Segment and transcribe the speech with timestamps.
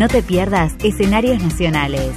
[0.00, 2.12] No te pierdas escenarios nacionales.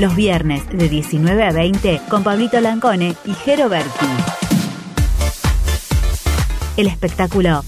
[0.00, 4.06] Los viernes de 19 a 20 con Pablito Lancone y Jero Berti.
[6.76, 7.62] El espectáculo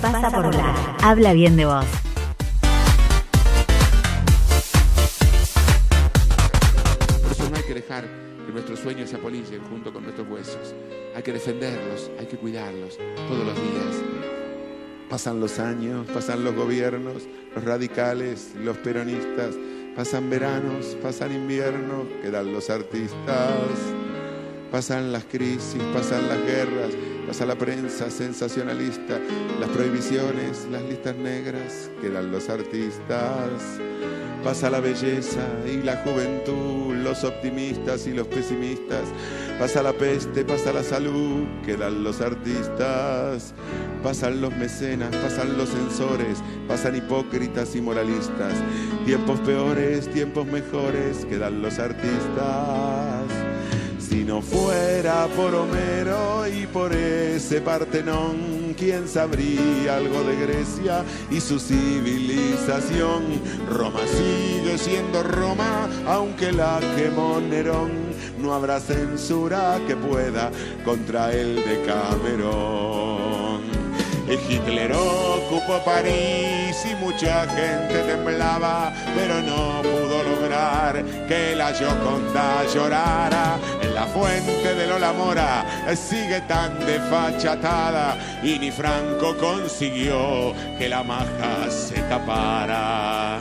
[0.00, 0.96] pasa por volar.
[1.02, 1.84] Habla bien de vos.
[7.20, 8.04] Por eso no hay que dejar
[8.46, 10.72] que nuestros sueños se apolicen junto con nuestros huesos.
[11.16, 12.96] Hay que defenderlos, hay que cuidarlos
[13.28, 14.31] todos los días.
[15.08, 17.22] Pasan los años, pasan los gobiernos,
[17.54, 19.54] los radicales, los peronistas,
[19.94, 23.92] pasan veranos, pasan inviernos, quedan los artistas.
[24.72, 26.94] Pasan las crisis, pasan las guerras,
[27.26, 29.18] pasa la prensa sensacionalista,
[29.60, 33.80] las prohibiciones, las listas negras, quedan los artistas.
[34.44, 39.04] Pasa la belleza y la juventud, los optimistas y los pesimistas.
[39.56, 43.54] Pasa la peste, pasa la salud, quedan los artistas.
[44.02, 48.54] Pasan los mecenas, pasan los censores, pasan hipócritas y moralistas.
[49.06, 53.41] Tiempos peores, tiempos mejores, quedan los artistas.
[54.12, 61.40] Si no fuera por Homero y por ese Partenón, ¿quién sabría algo de Grecia y
[61.40, 63.22] su civilización?
[63.70, 67.90] Roma sigue siendo Roma, aunque la quemó Nerón.
[68.38, 70.50] No habrá censura que pueda
[70.84, 73.62] contra el de Camerón.
[74.28, 80.11] Hitler ocupó París y mucha gente temblaba, pero no pudo
[81.28, 83.58] que la Gioconda llorara.
[83.80, 85.64] En la fuente de Lola Mora
[85.94, 93.38] sigue tan desfachatada y ni Franco consiguió que la maja se tapara.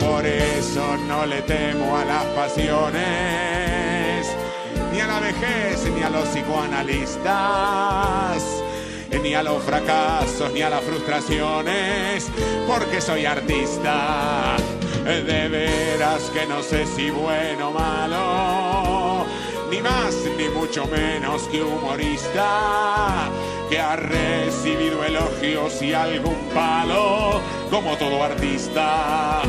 [0.00, 3.04] Por eso no le temo a las pasiones,
[4.92, 8.42] ni a la vejez, ni a los psicoanalistas
[9.22, 12.28] ni a los fracasos ni a las frustraciones,
[12.66, 14.56] porque soy artista.
[15.04, 19.26] De veras que no sé si bueno o malo,
[19.70, 23.28] ni más ni mucho menos que humorista,
[23.68, 29.42] que ha recibido elogios y algún palo, como todo artista.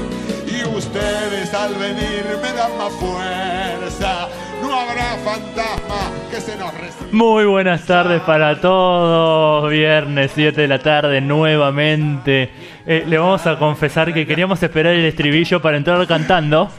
[0.75, 4.27] Ustedes al venir me dan más fuerza
[4.61, 7.05] no habrá fantasma que se nos resista.
[7.11, 9.69] Muy buenas tardes para todos.
[9.69, 12.49] Viernes 7 de la tarde nuevamente.
[12.85, 16.69] Eh, le vamos a confesar que queríamos esperar el estribillo para entrar cantando,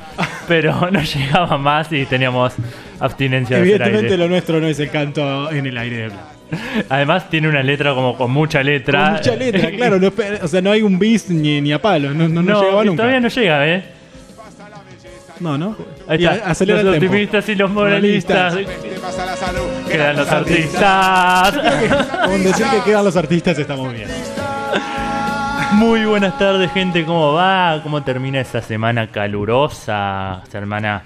[0.48, 2.54] pero no llegaba más y teníamos
[3.00, 4.18] abstinencia de hacer Evidentemente aire.
[4.18, 6.10] lo nuestro no es el canto en el aire.
[6.88, 9.04] Además tiene una letra como con mucha letra.
[9.04, 9.98] Con mucha letra, claro.
[9.98, 10.12] No,
[10.42, 12.12] o sea, no hay un bis ni, ni a palo.
[12.14, 12.96] No, no, no No, llegaba nunca.
[13.02, 13.84] todavía no llega, ¿eh?
[15.38, 15.76] No, ¿no?
[16.08, 16.48] Ahí está.
[16.50, 17.12] acelera los el tempo.
[17.14, 18.56] optimistas y los moralistas.
[19.86, 21.54] Quedan los artistas.
[22.24, 24.08] Con decir que quedan los artistas estamos bien.
[25.72, 27.04] Muy buenas tardes, gente.
[27.04, 27.80] ¿Cómo va?
[27.82, 30.42] ¿Cómo termina esta semana calurosa?
[30.50, 31.02] Semana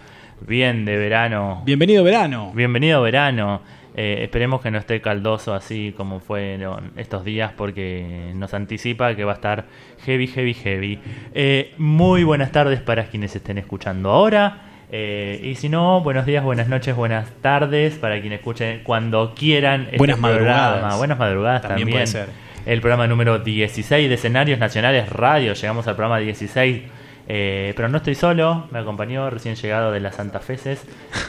[0.46, 1.62] bien de verano.
[1.64, 2.52] Bienvenido verano.
[2.54, 3.62] Bienvenido verano.
[4.02, 9.24] Eh, esperemos que no esté caldoso así como fueron estos días porque nos anticipa que
[9.24, 9.66] va a estar
[10.06, 10.98] heavy, heavy, heavy.
[11.34, 14.62] Eh, muy buenas tardes para quienes estén escuchando ahora.
[14.90, 19.82] Eh, y si no, buenos días, buenas noches, buenas tardes para quienes escuchen cuando quieran.
[19.82, 20.46] este Buenas programa.
[20.46, 20.96] madrugadas.
[20.96, 21.96] Buenas madrugadas También también.
[21.98, 22.28] puede ser.
[22.64, 25.52] El programa número 16 de Escenarios Nacionales Radio.
[25.52, 26.84] Llegamos al programa 16.
[27.32, 30.80] Eh, pero no estoy solo, me acompañó recién llegado de las Santa Feces.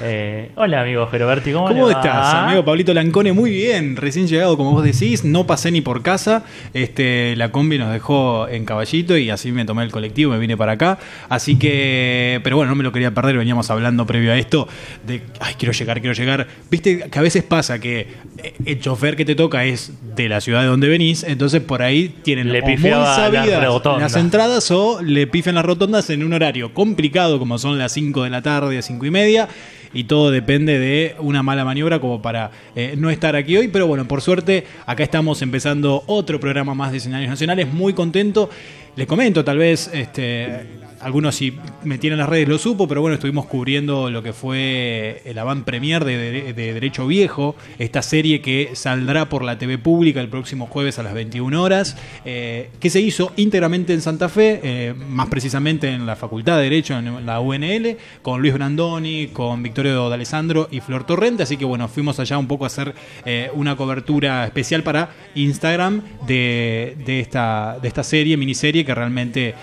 [0.02, 2.02] Eh, hola amigo Geroberti, ¿cómo, ¿Cómo le va?
[2.02, 3.34] estás, amigo Pablito Lancone?
[3.34, 6.44] Muy bien, recién llegado, como vos decís, no pasé ni por casa.
[6.74, 10.58] Este, la combi nos dejó en caballito y así me tomé el colectivo, me vine
[10.58, 10.98] para acá.
[11.30, 14.68] Así que, pero bueno, no me lo quería perder, veníamos hablando previo a esto
[15.06, 16.48] de, ay, quiero llegar, quiero llegar.
[16.72, 18.08] Viste que a veces pasa que
[18.40, 21.84] eh, el chofer que te toca es de la ciudad de donde venís, entonces por
[21.84, 24.02] ahí tienen Le o muy las sabidas rotondas.
[24.14, 28.24] las entradas o le pifian las rotondas en un horario complicado como son las 5
[28.24, 29.50] de la tarde, 5 y media.
[29.94, 33.68] Y todo depende de una mala maniobra como para eh, no estar aquí hoy.
[33.68, 37.74] Pero bueno, por suerte, acá estamos empezando otro programa más de escenarios nacionales.
[37.74, 38.50] Muy contento.
[38.96, 40.66] Les comento, tal vez, este,
[41.02, 41.54] algunos si
[41.84, 45.64] me tienen las redes lo supo, pero bueno, estuvimos cubriendo lo que fue el avant
[45.66, 50.30] premier de, de- de Derecho Viejo, esta serie que saldrá por la TV pública el
[50.30, 54.94] próximo jueves a las 21 horas, eh, que se hizo íntegramente en Santa Fe, eh,
[54.94, 60.10] más precisamente en la Facultad de Derecho, en la UNL, con Luis Brandoni, con Victorio
[60.10, 62.94] D'Alessandro y Flor Torrente, así que bueno, fuimos allá un poco a hacer
[63.26, 69.56] eh, una cobertura especial para Instagram de, de esta, de esta serie, miniserie, que realmente...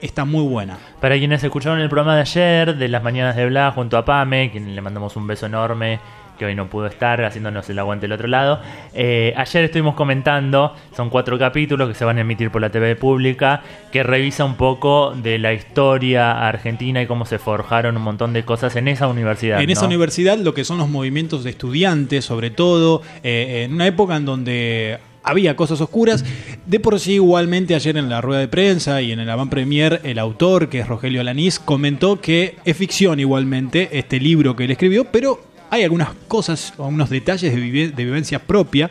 [0.00, 0.78] Está muy buena.
[1.00, 4.50] Para quienes escucharon el programa de ayer, de las mañanas de Bla, junto a Pame,
[4.50, 6.00] quien le mandamos un beso enorme
[6.40, 8.60] que hoy no pudo estar haciéndonos el aguante del otro lado.
[8.94, 12.96] Eh, ayer estuvimos comentando, son cuatro capítulos que se van a emitir por la TV
[12.96, 13.62] pública,
[13.92, 18.42] que revisa un poco de la historia argentina y cómo se forjaron un montón de
[18.42, 19.60] cosas en esa universidad.
[19.60, 23.86] En esa universidad, lo que son los movimientos de estudiantes, sobre todo, eh, en una
[23.86, 26.24] época en donde había cosas oscuras.
[26.66, 30.00] De por sí, igualmente, ayer en la rueda de prensa y en el avant premier,
[30.04, 34.70] el autor, que es Rogelio Alanís, comentó que es ficción igualmente este libro que él
[34.70, 37.60] escribió, pero hay algunas cosas, algunos detalles de
[38.04, 38.90] vivencia propia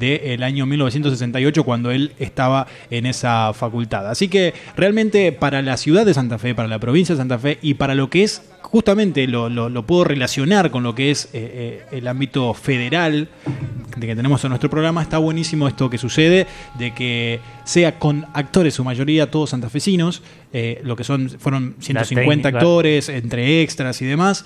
[0.00, 4.08] del año 1968 cuando él estaba en esa facultad.
[4.10, 7.58] Así que realmente para la ciudad de Santa Fe, para la provincia de Santa Fe
[7.62, 11.26] y para lo que es justamente lo, lo- lo puedo relacionar con lo que es
[11.26, 13.28] eh, eh, el ámbito federal
[13.96, 16.46] de que tenemos en nuestro programa, está buenísimo esto que sucede,
[16.78, 22.24] de que sea con actores, su mayoría todos santafesinos, eh, lo que son fueron 150
[22.42, 22.58] técnica.
[22.58, 24.44] actores, entre extras y demás,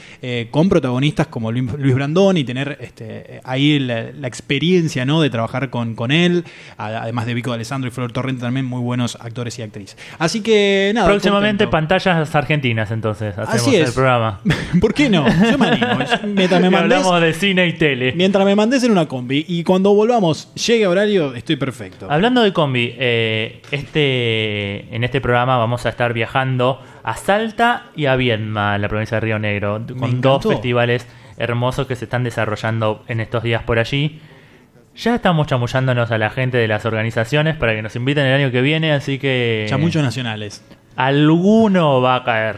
[0.51, 5.21] con protagonistas como Luis Luis Brandón y tener este, ahí la, la experiencia ¿no?
[5.21, 6.45] de trabajar con, con él,
[6.77, 9.97] además de Vico de Alessandro y Flor Torrente, también muy buenos actores y actrices.
[10.19, 11.07] Así que nada.
[11.07, 13.89] Próximamente pantallas argentinas, entonces, hacemos Así es.
[13.89, 14.41] el programa.
[14.81, 15.27] ¿Por qué no?
[15.51, 15.87] Yo me animo.
[16.27, 18.13] Mientras me mandes, hablamos de cine y tele.
[18.17, 22.07] mientras me mandes en una combi y cuando volvamos llegue horario, estoy perfecto.
[22.11, 28.07] Hablando de combi, eh, este, en este programa vamos a estar viajando a Salta y
[28.07, 31.07] a Viedma, la provincia de Río Negro, con dos festivales
[31.37, 34.21] hermosos que se están desarrollando en estos días por allí.
[34.97, 38.51] Ya estamos chamullándonos a la gente de las organizaciones para que nos inviten el año
[38.53, 40.63] que viene, así que Chamuchos nacionales.
[40.97, 42.57] alguno va a caer.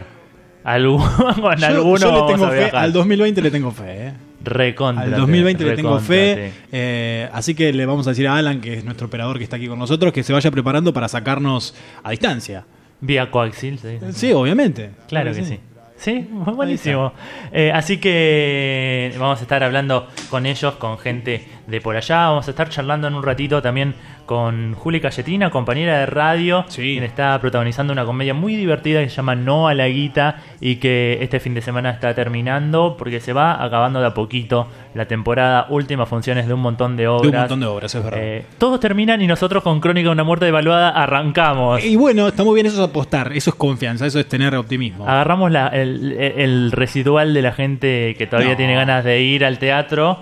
[0.63, 4.13] Algu- con Yo, alguno yo le tengo a fe, al 2020 le tengo fe, ¿eh?
[4.43, 6.51] Recontra, Al 2020 le tengo fe.
[6.53, 6.59] sí.
[6.71, 9.55] eh, así que le vamos a decir a Alan, que es nuestro operador que está
[9.55, 11.73] aquí con nosotros, que se vaya preparando para sacarnos
[12.03, 12.65] a distancia.
[13.01, 13.97] Vía coaxil, sí.
[14.13, 14.91] Sí, obviamente.
[15.07, 15.59] Claro que sí.
[15.97, 17.11] Sí, buenísimo.
[17.51, 22.29] Eh, así que vamos a estar hablando con ellos, con gente de por allá.
[22.29, 23.93] Vamos a estar charlando en un ratito también
[24.25, 26.81] con Juli Cayetina, compañera de radio, Sí.
[26.93, 30.77] quien está protagonizando una comedia muy divertida que se llama No a la Guita y
[30.77, 35.05] que este fin de semana está terminando porque se va acabando de a poquito la
[35.05, 37.21] temporada, últimas funciones de un montón de obras.
[37.23, 38.19] De un montón de obras, es verdad.
[38.21, 41.83] Eh, todos terminan y nosotros con Crónica de una muerte devaluada arrancamos.
[41.83, 45.07] y bueno, está muy bien eso es apostar, eso es confianza, eso es tener optimismo.
[45.07, 48.57] Agarramos la- el, el residual de la gente que todavía No.
[48.57, 50.19] tiene ganas de ir al teatro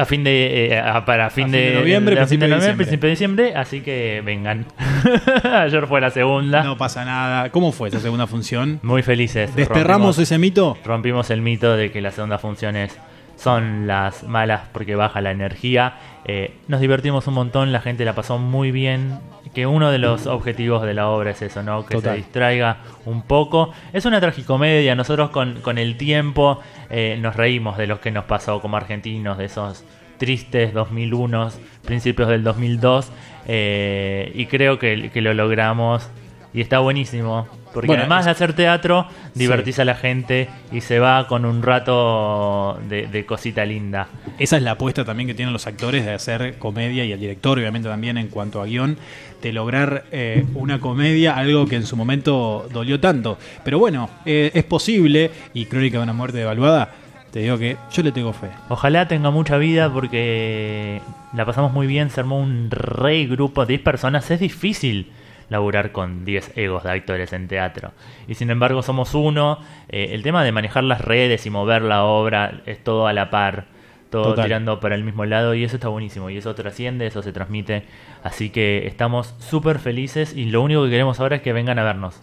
[0.00, 2.54] a fin de eh, a- para fin, fin de, de noviembre, a fin de de
[2.54, 4.66] noviembre, principio de diciembre, así que vengan.
[5.44, 6.62] Ayer fue la segunda.
[6.62, 7.50] No pasa nada.
[7.50, 8.80] ¿Cómo fue esa segunda función?
[8.82, 9.54] Muy felices.
[9.54, 10.78] ¿Desterramos Rompimos- ese mito?
[10.84, 12.96] rompimos el mito de que las segundas funciones
[13.36, 15.94] son las malas porque baja la energía.
[16.26, 19.18] Eh, nos divertimos un montón, la gente la pasó muy bien.
[19.54, 21.84] Que uno de los objetivos de la obra es eso, ¿no?
[21.84, 22.12] Que Total.
[22.12, 23.72] se distraiga un poco.
[23.92, 28.24] Es una tragicomedia, nosotros con, con el tiempo eh, nos reímos de lo que nos
[28.24, 29.84] pasó como argentinos, de esos
[30.18, 31.50] tristes 2001,
[31.84, 33.10] principios del 2002.
[33.48, 36.08] eh, y creo que, que lo logramos
[36.52, 37.48] y está buenísimo.
[37.72, 39.38] Porque Bueno, además de hacer teatro, Sí.
[39.38, 44.08] divertís a la gente y se va con un rato de, de cosita linda.
[44.38, 47.58] Esa es la apuesta también que tienen los actores de hacer comedia y el director,
[47.58, 48.96] obviamente también en cuanto a guion,
[49.40, 53.38] de lograr eh, una comedia, algo que en su momento dolió tanto.
[53.64, 56.90] Pero bueno, eh, es posible y Crónica de una muerte devaluada,
[57.30, 58.48] te digo que yo le tengo fe.
[58.68, 61.00] Ojalá tenga mucha vida porque
[61.32, 65.12] la pasamos muy bien, se armó un re grupo de 10 personas, es difícil
[65.50, 67.92] laburar con 10 egos de actores en teatro.
[68.26, 69.58] Y sin embargo somos uno,
[69.90, 73.28] eh, el tema de manejar las redes y mover la obra es todo a la
[73.28, 73.66] par,
[74.08, 74.46] todo Total.
[74.46, 77.84] tirando para el mismo lado y eso está buenísimo y eso trasciende, eso se transmite.
[78.22, 81.84] Así que estamos súper felices y lo único que queremos ahora es que vengan a
[81.84, 82.20] vernos.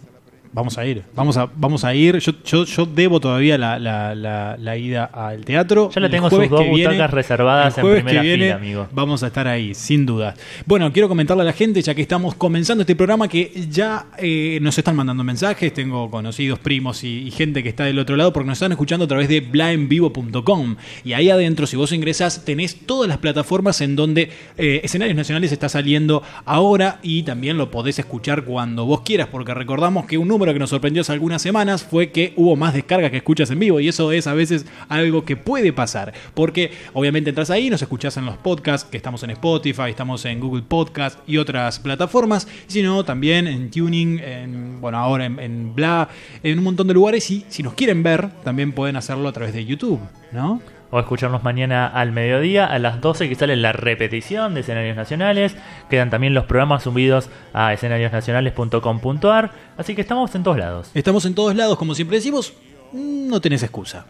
[0.53, 2.17] Vamos a ir, vamos a, vamos a ir.
[2.19, 5.89] Yo, yo, yo debo todavía la, la, la, la ida al teatro.
[5.93, 8.87] Ya le tengo sus dos viene- butacas reservadas el en primera viene fila, amigo.
[8.91, 10.33] Vamos a estar ahí, sin duda.
[10.65, 14.57] Bueno, quiero comentarle a la gente, ya que estamos comenzando este programa, que ya eh,
[14.61, 15.73] nos están mandando mensajes.
[15.73, 19.05] Tengo conocidos, primos y, y gente que está del otro lado, porque nos están escuchando
[19.05, 20.75] a través de blaenvivo.com.
[21.03, 25.51] Y ahí adentro, si vos ingresás, tenés todas las plataformas en donde eh, Escenarios Nacionales
[25.51, 30.27] está saliendo ahora y también lo podés escuchar cuando vos quieras, porque recordamos que un
[30.27, 33.59] número que nos sorprendió hace algunas semanas fue que hubo más descargas que escuchas en
[33.59, 37.81] vivo y eso es a veces algo que puede pasar, porque obviamente entras ahí, nos
[37.81, 42.47] escuchás en los podcasts, que estamos en Spotify, estamos en Google Podcast y otras plataformas,
[42.67, 46.09] sino también en Tuning, en, bueno, ahora en, en Bla,
[46.43, 49.53] en un montón de lugares y si nos quieren ver, también pueden hacerlo a través
[49.53, 49.99] de YouTube,
[50.31, 50.61] ¿no?
[50.89, 55.55] O escucharnos mañana al mediodía, a las 12 que sale la repetición de escenarios nacionales.
[55.89, 59.51] Quedan también los programas subidos a escenariosnacionales.com.ar.
[59.77, 60.91] Así que estamos en todos lados.
[60.93, 62.53] Estamos en todos lados, como siempre decimos,
[62.93, 64.05] no tenés excusa.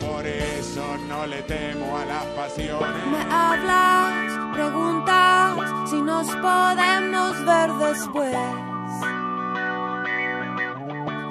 [0.00, 3.06] Por eso no le temo a las pasiones.
[3.10, 8.36] Me hablas, preguntas si nos podemos ver después.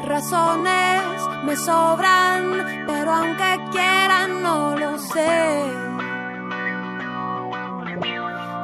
[0.04, 1.02] Razones
[1.46, 5.64] me sobran, pero aunque quieran no lo sé.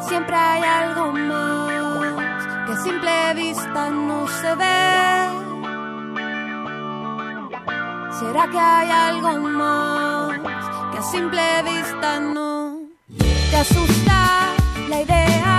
[0.02, 5.30] Siempre hay algo más que a simple vista no se ve.
[8.20, 10.40] ¿Será que hay algo más
[10.92, 12.80] que a simple vista no
[13.50, 14.56] te asusta
[14.90, 15.59] la idea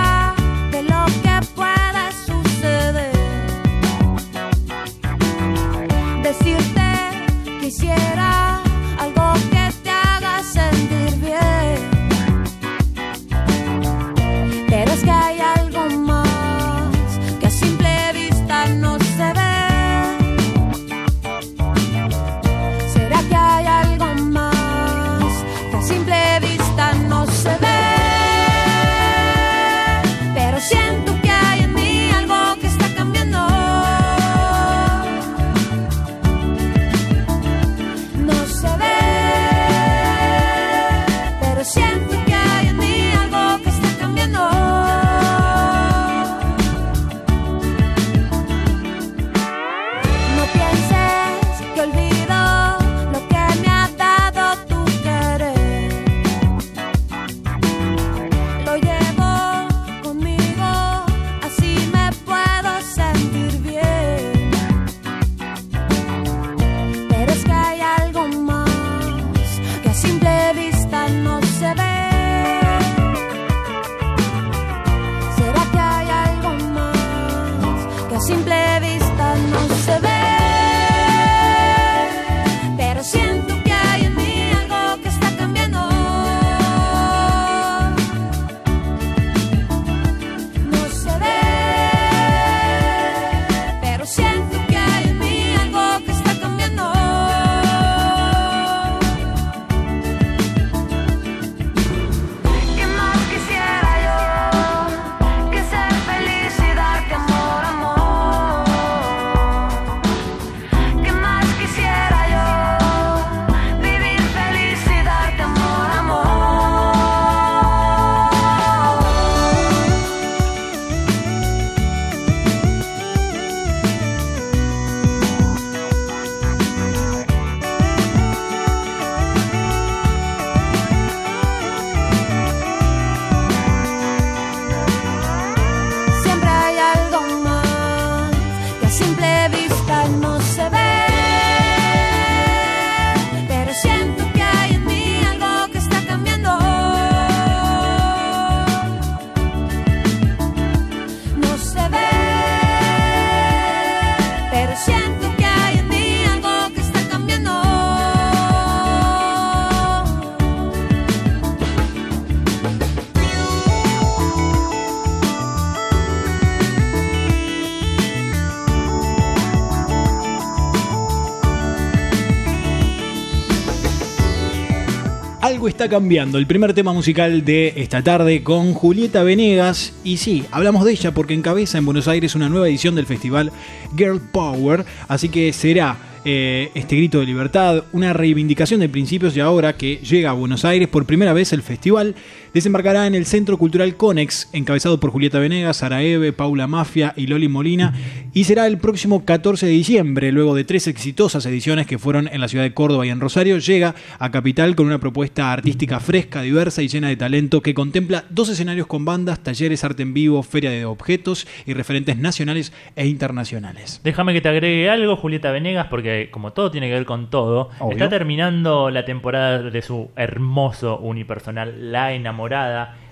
[175.81, 176.37] está cambiando.
[176.37, 179.93] El primer tema musical de esta tarde con Julieta Venegas.
[180.03, 183.51] Y sí, hablamos de ella porque encabeza en Buenos Aires una nueva edición del festival
[183.97, 184.85] Girl Power.
[185.07, 189.95] Así que será eh, este grito de libertad, una reivindicación de principios y ahora que
[189.97, 192.13] llega a Buenos Aires por primera vez el festival,
[192.53, 197.27] desembarcará en el Centro Cultural Conex, encabezado por Julieta Venegas, Sara Eve, Paula Mafia y
[197.27, 197.93] Loli Molina,
[198.33, 202.41] y será el próximo 14 de diciembre, luego de tres exitosas ediciones que fueron en
[202.41, 206.41] la ciudad de Córdoba y en Rosario, llega a Capital con una propuesta artística fresca,
[206.41, 210.43] diversa y llena de talento que contempla dos escenarios con bandas, talleres, arte en vivo,
[210.43, 214.01] feria de objetos y referentes nacionales e internacionales.
[214.03, 217.69] Déjame que te agregue algo, Julieta Venegas, porque como todo tiene que ver con todo,
[217.79, 217.93] Obvio.
[217.93, 222.40] está terminando la temporada de su hermoso unipersonal La Enamorada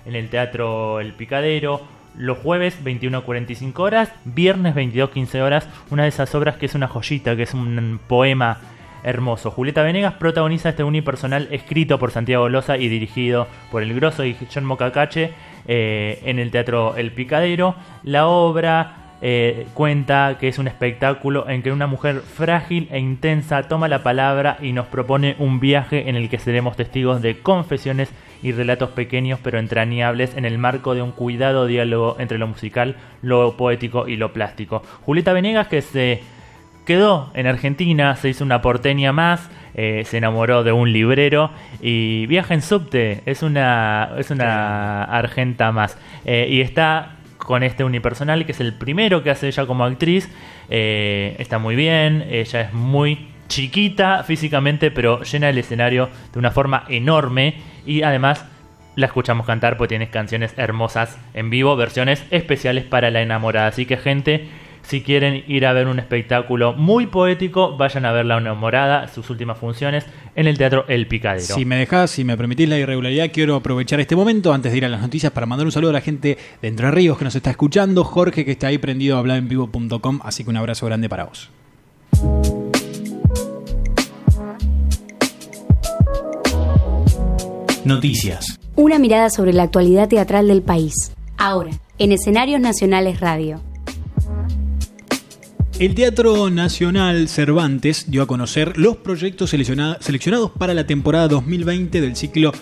[0.06, 1.80] en el Teatro El Picadero.
[2.16, 7.36] Los jueves 21.45 horas, viernes 22.15 horas, una de esas obras que es una joyita,
[7.36, 8.58] que es un poema
[9.02, 9.50] hermoso.
[9.50, 14.76] Julieta Venegas protagoniza este unipersonal escrito por Santiago Loza y dirigido por el grosso Guillermo
[14.76, 15.32] Cacache
[15.66, 17.76] eh, en el Teatro El Picadero.
[18.02, 23.64] La obra eh, cuenta que es un espectáculo en que una mujer frágil e intensa
[23.64, 28.10] toma la palabra y nos propone un viaje en el que seremos testigos de confesiones
[28.42, 32.96] y relatos pequeños pero entrañables en el marco de un cuidado diálogo entre lo musical,
[33.20, 34.82] lo poético y lo plástico.
[35.02, 36.22] Julieta Venegas que se
[36.86, 41.50] quedó en Argentina, se hizo una porteña más, eh, se enamoró de un librero
[41.80, 45.96] y viaja en subte, es una, es una argenta más.
[46.24, 47.19] Eh, y está
[47.50, 50.30] con este unipersonal, que es el primero que hace ella como actriz.
[50.68, 56.52] Eh, está muy bien, ella es muy chiquita físicamente, pero llena el escenario de una
[56.52, 58.46] forma enorme y además
[58.94, 63.66] la escuchamos cantar porque tiene canciones hermosas en vivo, versiones especiales para la enamorada.
[63.66, 64.46] Así que gente,
[64.82, 69.30] si quieren ir a ver un espectáculo muy poético, vayan a ver La Enamorada, sus
[69.30, 71.54] últimas funciones, en el Teatro El Picadero.
[71.54, 74.84] Si me dejás, si me permitís la irregularidad, quiero aprovechar este momento antes de ir
[74.84, 77.34] a las noticias para mandar un saludo a la gente de Entre Ríos que nos
[77.34, 81.24] está escuchando, Jorge que está ahí prendido a hablarenvivo.com, así que un abrazo grande para
[81.24, 81.50] vos.
[87.84, 88.58] Noticias.
[88.76, 90.94] Una mirada sobre la actualidad teatral del país.
[91.38, 93.62] Ahora, en Escenarios Nacionales Radio.
[95.80, 102.02] El Teatro Nacional Cervantes dio a conocer los proyectos selecciona- seleccionados para la temporada 2020
[102.02, 102.52] del ciclo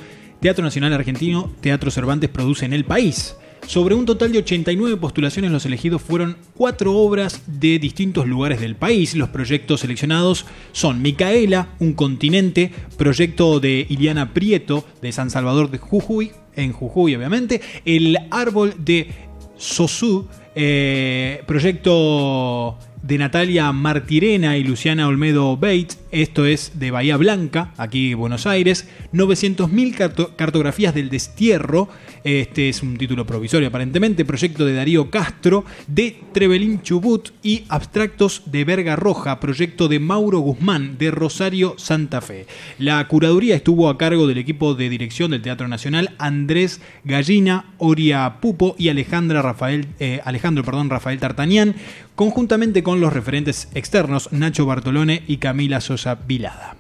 [0.41, 3.35] Teatro Nacional Argentino Teatro Cervantes produce en el país.
[3.67, 8.77] Sobre un total de 89 postulaciones, los elegidos fueron cuatro obras de distintos lugares del
[8.77, 9.17] país.
[9.17, 15.79] Los proyectos seleccionados son Micaela, Un Continente, proyecto de Iliana Prieto de San Salvador de
[15.79, 19.09] Jujuy, en Jujuy obviamente, El Árbol de
[19.57, 27.73] Sosú, eh, proyecto de Natalia Martirena y Luciana Olmedo Bates, esto es de Bahía Blanca,
[27.77, 31.89] aquí Buenos Aires, 900.000 carto- cartografías del destierro,
[32.29, 38.43] este es un título provisorio aparentemente, proyecto de Darío Castro, de Trevelín Chubut y Abstractos
[38.47, 42.47] de Verga Roja, proyecto de Mauro Guzmán, de Rosario Santa Fe.
[42.79, 48.41] La curaduría estuvo a cargo del equipo de dirección del Teatro Nacional, Andrés Gallina, Oria
[48.41, 51.77] Pupo y Alejandra Rafael, eh, Alejandro perdón, Rafael Tartañán,
[52.15, 56.77] conjuntamente con los referentes externos Nacho Bartolone y Camila Sosa Vilada.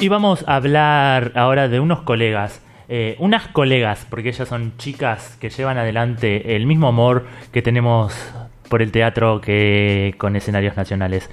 [0.00, 2.62] Y vamos a hablar ahora de unos colegas.
[2.88, 8.12] eh, unas colegas, porque ellas son chicas que llevan adelante el mismo amor que tenemos
[8.68, 11.30] por el teatro que con escenarios nacionales.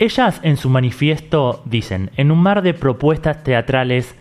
[0.00, 4.16] Ellas en su manifiesto dicen, en un mar de propuestas teatrales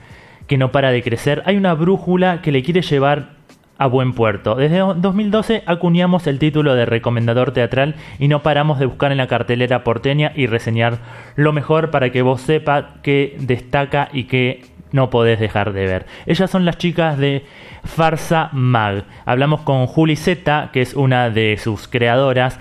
[0.45, 3.40] que no para de crecer, hay una brújula que le quiere llevar
[3.81, 4.53] a buen puerto.
[4.53, 9.25] Desde 2012 acuñamos el título de recomendador teatral y no paramos de buscar en la
[9.25, 10.99] cartelera porteña y reseñar
[11.35, 16.05] lo mejor para que vos sepa que destaca y que no podés dejar de ver.
[16.27, 17.43] Ellas son las chicas de
[17.83, 19.05] Farsa Mag.
[19.25, 22.59] Hablamos con Juli Zeta, que es una de sus creadoras,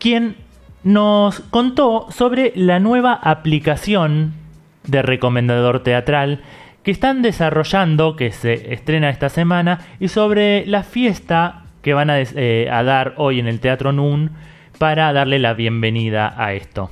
[0.00, 0.34] quien
[0.82, 4.32] nos contó sobre la nueva aplicación
[4.88, 6.40] de recomendador teatral
[6.82, 12.20] que están desarrollando, que se estrena esta semana, y sobre la fiesta que van a,
[12.20, 14.30] eh, dar hoy en el Teatro NUN
[14.78, 16.90] para darle la bienvenida a esto.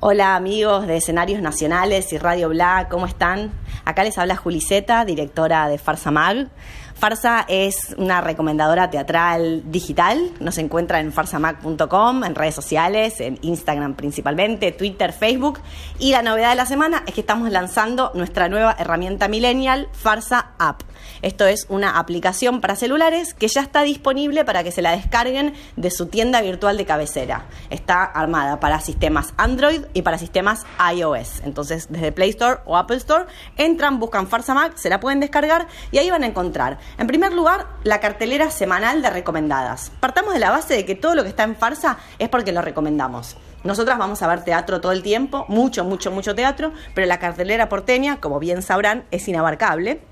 [0.00, 3.52] Hola amigos de Escenarios Nacionales y Radio Bla, ¿cómo están?
[3.86, 6.48] Acá les habla Juliceta, directora de Farsa Mag.
[6.94, 13.94] Farsa es una recomendadora teatral digital, nos encuentra en farsamag.com, en redes sociales, en Instagram
[13.94, 15.60] principalmente, Twitter, Facebook.
[15.98, 20.52] Y la novedad de la semana es que estamos lanzando nuestra nueva herramienta millennial, Farsa
[20.58, 20.82] App.
[21.22, 25.54] Esto es una aplicación para celulares que ya está disponible para que se la descarguen
[25.76, 27.46] de su tienda virtual de cabecera.
[27.70, 31.40] Está armada para sistemas Android y para sistemas iOS.
[31.44, 33.26] Entonces, desde Play Store o Apple Store,
[33.56, 37.32] entran, buscan Farsa Mac, se la pueden descargar y ahí van a encontrar, en primer
[37.32, 39.90] lugar, la cartelera semanal de recomendadas.
[40.00, 42.62] Partamos de la base de que todo lo que está en Farsa es porque lo
[42.62, 43.36] recomendamos.
[43.64, 47.68] Nosotras vamos a ver teatro todo el tiempo, mucho, mucho, mucho teatro, pero la cartelera
[47.68, 50.02] porteña, como bien sabrán, es inabarcable.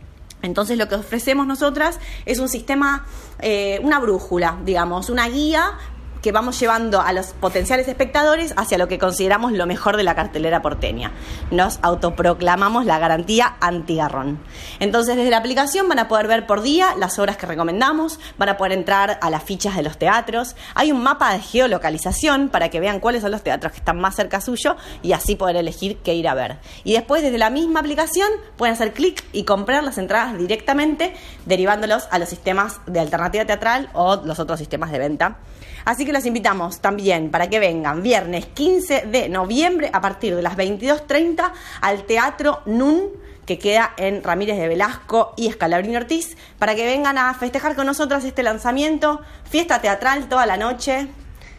[0.43, 3.07] Entonces lo que ofrecemos nosotras es un sistema,
[3.39, 5.79] eh, una brújula, digamos, una guía
[6.23, 10.15] que vamos llevando a los potenciales espectadores hacia lo que consideramos lo mejor de la
[10.15, 11.13] cartelera porteña.
[11.51, 14.39] Nos autoproclamamos la garantía antigarrón.
[14.79, 18.49] Entonces desde la aplicación van a poder ver por día las obras que recomendamos, van
[18.49, 22.69] a poder entrar a las fichas de los teatros, hay un mapa de geolocalización para
[22.71, 25.99] que vean cuáles son los teatros que están más cerca suyo y así poder elegir
[25.99, 26.59] qué ir a ver.
[26.85, 31.15] Y después desde la misma aplicación pueden hacer clic y comprar las entradas directamente
[31.47, 35.39] derivándolos a los sistemas de alternativa teatral o los otros sistemas de venta.
[35.85, 40.42] Así que los invitamos también para que vengan viernes 15 de noviembre a partir de
[40.42, 43.11] las 22.30 al Teatro NUN
[43.47, 47.87] que queda en Ramírez de Velasco y Escalabrini Ortiz, para que vengan a festejar con
[47.87, 51.09] nosotros este lanzamiento, fiesta teatral toda la noche.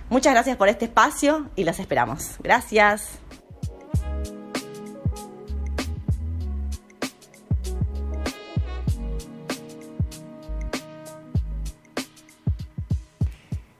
[0.09, 2.36] Muchas gracias por este espacio y los esperamos.
[2.39, 3.22] Gracias.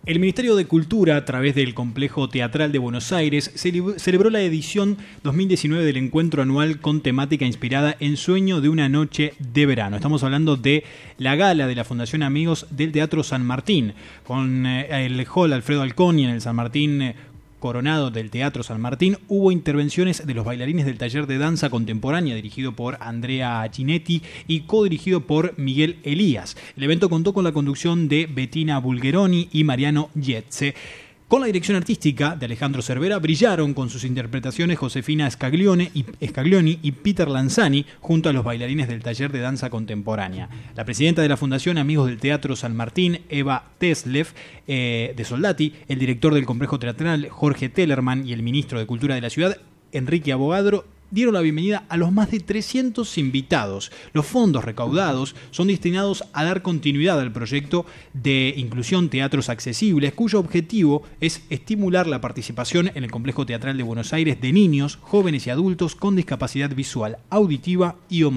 [0.05, 4.41] El Ministerio de Cultura, a través del Complejo Teatral de Buenos Aires, celeb- celebró la
[4.41, 9.95] edición 2019 del encuentro anual con temática inspirada en Sueño de una noche de verano.
[9.95, 10.83] Estamos hablando de
[11.17, 13.93] la gala de la Fundación Amigos del Teatro San Martín,
[14.27, 17.15] con eh, el hall Alfredo Alconi en el San Martín eh,
[17.63, 22.36] Coronado del Teatro San Martín, hubo intervenciones de los bailarines del taller de danza contemporánea
[22.36, 26.58] dirigido por Andrea Ginetti y codirigido por Miguel Elías.
[26.76, 30.76] El evento contó con la conducción de Bettina Bulgeroni y Mariano Yetze.
[31.34, 36.78] Con la dirección artística de Alejandro Cervera brillaron con sus interpretaciones Josefina Scaglione y, Scaglioni
[36.84, 40.48] y Peter Lanzani junto a los bailarines del taller de danza contemporánea.
[40.76, 44.28] La presidenta de la Fundación Amigos del Teatro San Martín, Eva Teslev,
[44.67, 49.15] eh, de Soldati, el director del complejo teatral, Jorge Tellerman, y el ministro de Cultura
[49.15, 49.58] de la ciudad,
[49.91, 53.91] Enrique Abogadro, dieron la bienvenida a los más de 300 invitados.
[54.13, 60.39] Los fondos recaudados son destinados a dar continuidad al proyecto de inclusión Teatros Accesibles, cuyo
[60.39, 65.45] objetivo es estimular la participación en el complejo teatral de Buenos Aires de niños, jóvenes
[65.45, 68.32] y adultos con discapacidad visual, auditiva y o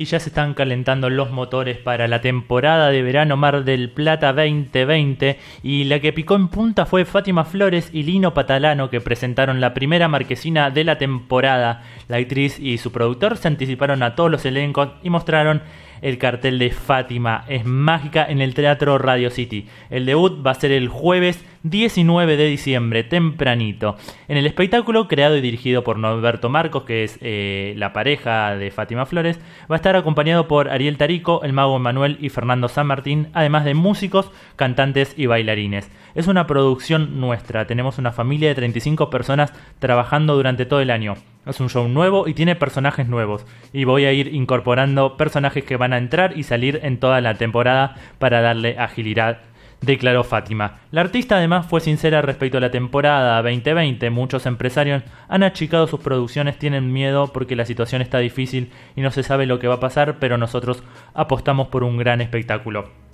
[0.00, 4.32] Y ya se están calentando los motores para la temporada de verano Mar del Plata
[4.32, 9.60] 2020 y la que picó en punta fue Fátima Flores y Lino Patalano que presentaron
[9.60, 11.82] la primera marquesina de la temporada.
[12.08, 15.60] La actriz y su productor se anticiparon a todos los elencos y mostraron
[16.02, 19.66] el cartel de Fátima es mágica en el Teatro Radio City.
[19.90, 23.96] El debut va a ser el jueves 19 de diciembre, tempranito.
[24.28, 28.70] En el espectáculo, creado y dirigido por Norberto Marcos, que es eh, la pareja de
[28.70, 29.38] Fátima Flores,
[29.70, 33.64] va a estar acompañado por Ariel Tarico, el mago Manuel y Fernando San Martín, además
[33.64, 35.90] de músicos, cantantes y bailarines.
[36.14, 41.14] Es una producción nuestra, tenemos una familia de 35 personas trabajando durante todo el año.
[41.46, 43.46] Es un show nuevo y tiene personajes nuevos.
[43.72, 47.34] Y voy a ir incorporando personajes que van a entrar y salir en toda la
[47.34, 49.38] temporada para darle agilidad,
[49.80, 50.80] declaró Fátima.
[50.90, 54.10] La artista además fue sincera respecto a la temporada 2020.
[54.10, 59.10] Muchos empresarios han achicado sus producciones, tienen miedo porque la situación está difícil y no
[59.10, 60.82] se sabe lo que va a pasar, pero nosotros
[61.14, 63.09] apostamos por un gran espectáculo.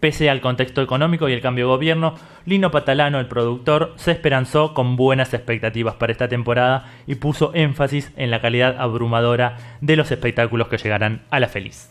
[0.00, 4.74] Pese al contexto económico y el cambio de gobierno, Lino Patalano, el productor, se esperanzó
[4.74, 10.10] con buenas expectativas para esta temporada y puso énfasis en la calidad abrumadora de los
[10.10, 11.90] espectáculos que llegarán a la feliz.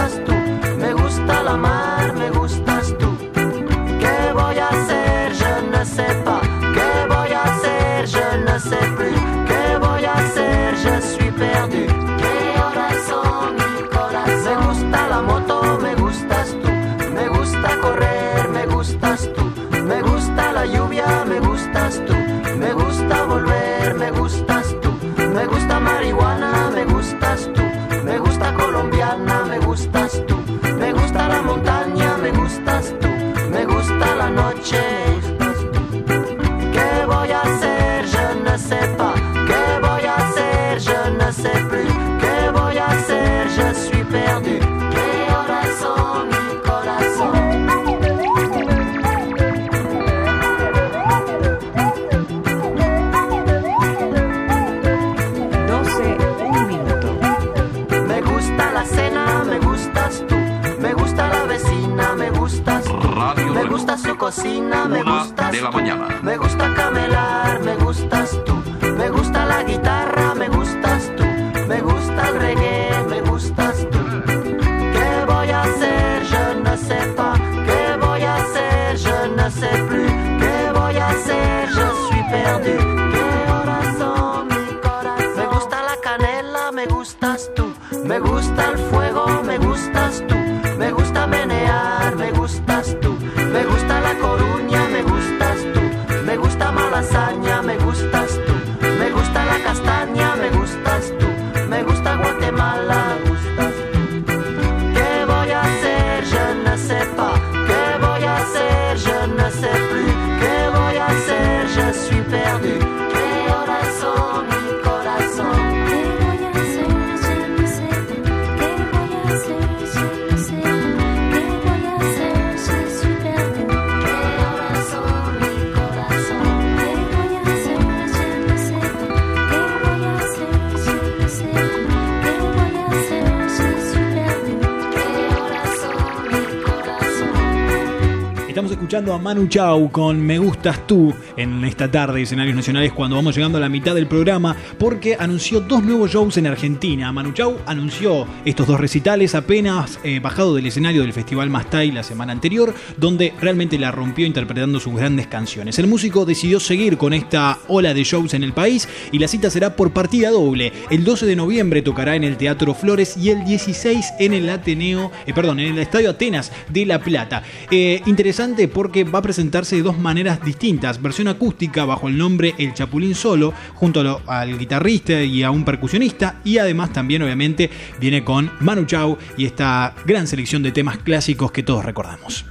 [138.91, 143.15] escuchando a Manu Chao con Me Gustas Tú en esta tarde de escenarios nacionales cuando
[143.15, 147.09] vamos llegando a la mitad del programa porque anunció dos nuevos shows en Argentina.
[147.13, 152.03] Manu Chao anunció estos dos recitales apenas eh, bajado del escenario del Festival Mastay la
[152.03, 155.79] semana anterior, donde realmente la rompió interpretando sus grandes canciones.
[155.79, 159.49] El músico decidió seguir con esta ola de shows en el país y la cita
[159.49, 160.73] será por partida doble.
[160.89, 165.13] El 12 de noviembre tocará en el Teatro Flores y el 16 en el Ateneo,
[165.25, 167.41] eh, perdón, en el Estadio Atenas de La Plata.
[167.69, 171.01] Eh, interesante porque va a presentarse de dos maneras distintas.
[171.01, 175.63] Versión acústica bajo el nombre El Chapulín Solo, junto lo- al guitarrista y a un
[175.63, 176.35] percusionista.
[176.43, 181.51] Y además también obviamente viene con Manu Chao y esta gran selección de temas clásicos
[181.51, 182.45] que todos recordamos.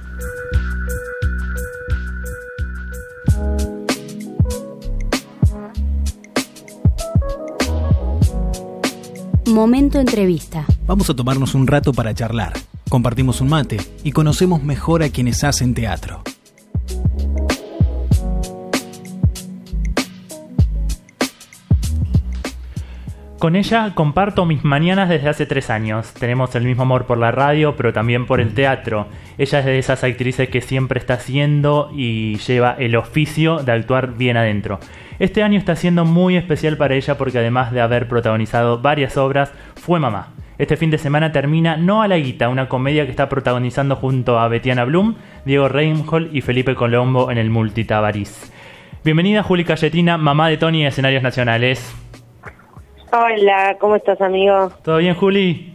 [9.47, 10.65] Momento entrevista.
[10.87, 12.53] Vamos a tomarnos un rato para charlar.
[12.91, 16.23] Compartimos un mate y conocemos mejor a quienes hacen teatro.
[23.39, 26.13] Con ella comparto mis mañanas desde hace tres años.
[26.15, 29.07] Tenemos el mismo amor por la radio, pero también por el teatro.
[29.37, 34.17] Ella es de esas actrices que siempre está haciendo y lleva el oficio de actuar
[34.17, 34.81] bien adentro.
[35.17, 39.53] Este año está siendo muy especial para ella porque además de haber protagonizado varias obras,
[39.75, 40.33] fue mamá.
[40.61, 44.37] Este fin de semana termina No a la Guita, una comedia que está protagonizando junto
[44.37, 48.53] a Betiana Blum, Diego Reinhold y Felipe Colombo en el Multitabarís.
[49.03, 51.95] Bienvenida Juli Cayetina, mamá de Tony en Escenarios Nacionales.
[53.11, 54.71] Hola, ¿cómo estás, amigo?
[54.83, 55.73] ¿Todo bien, Juli?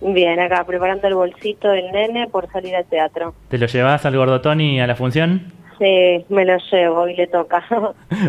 [0.00, 3.36] Bien, acá preparando el bolsito del nene por salir al teatro.
[3.50, 5.52] ¿Te lo llevas al gordo Tony a la función?
[5.78, 7.62] Sí, me lo llevo y le toca.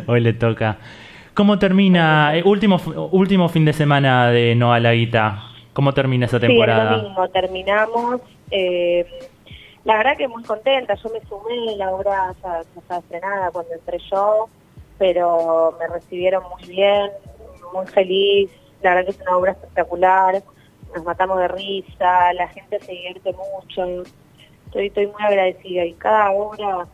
[0.06, 0.78] Hoy le toca.
[1.34, 2.78] ¿Cómo termina, eh, último,
[3.12, 5.44] último fin de semana de No a la Guita?
[5.74, 6.98] ¿Cómo termina esa Sí, el temporada?
[6.98, 8.22] domingo terminamos.
[8.52, 9.06] eh,
[9.86, 10.94] la verdad que muy contenta.
[10.96, 14.48] Yo me sumé, la obra ya, ya estaba estrenada cuando entré yo,
[15.00, 17.10] pero me recibieron muy bien,
[17.74, 18.52] muy feliz.
[18.84, 20.44] La verdad que es una obra espectacular.
[20.94, 24.04] Nos matamos de risa, la gente se divierte mucho.
[24.68, 26.86] Estoy, estoy muy agradecida y cada obra,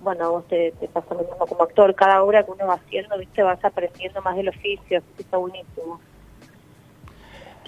[0.00, 3.18] bueno, vos te, te pasa lo mismo como actor, cada obra que uno va haciendo,
[3.18, 6.00] viste, vas aprendiendo más del oficio, así que está buenísimo.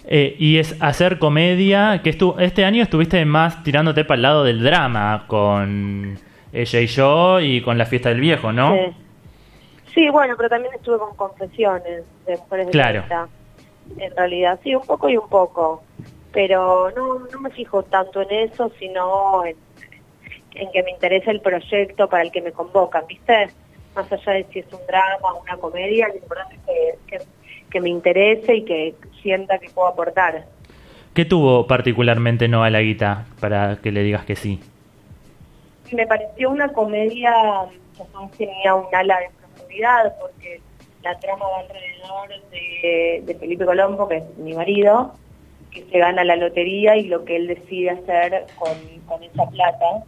[0.04, 4.44] Eh, y es hacer comedia, que estu este año estuviste más tirándote para el lado
[4.44, 6.18] del drama con
[6.52, 8.74] ella y yo y con la fiesta del viejo, ¿no?
[8.74, 8.96] Sí.
[9.94, 13.04] Sí, bueno, pero también estuve con confesiones de mujeres de Claro.
[13.08, 13.28] 30.
[13.98, 15.82] En realidad, sí, un poco y un poco.
[16.32, 19.56] Pero no, no me fijo tanto en eso, sino en,
[20.54, 23.48] en que me interesa el proyecto para el que me convocan, ¿viste?
[23.94, 26.60] Más allá de si es un drama o una comedia, lo importante es
[27.06, 27.24] que, que,
[27.70, 30.44] que me interese y que sienta que puedo aportar.
[31.14, 34.60] ¿Qué tuvo particularmente No a la Guita para que le digas que sí?
[35.92, 37.32] me pareció una comedia
[37.96, 40.60] que no tenía un ala de profundidad porque
[41.02, 45.14] la trama va alrededor de, de Felipe Colombo, que es mi marido,
[45.70, 48.72] que se gana la lotería y lo que él decide hacer con,
[49.06, 50.04] con esa plata,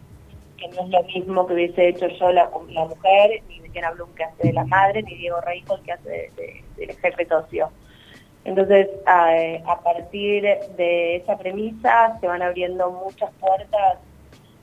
[0.63, 4.23] que no es lo mismo que hubiese hecho yo la, mujer, ni Betiana Blum que
[4.23, 7.71] hace de la madre, ni Diego Reijol que hace de- de- del jefe socio.
[8.45, 9.29] Entonces, a,
[9.65, 10.43] a partir
[10.75, 13.99] de esa premisa se van abriendo muchas puertas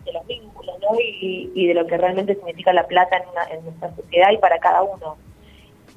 [0.05, 0.97] de los vínculos, ¿no?
[1.01, 3.17] Y, de lo que realmente significa la plata
[3.51, 5.19] en, nuestra sociedad y para cada uno.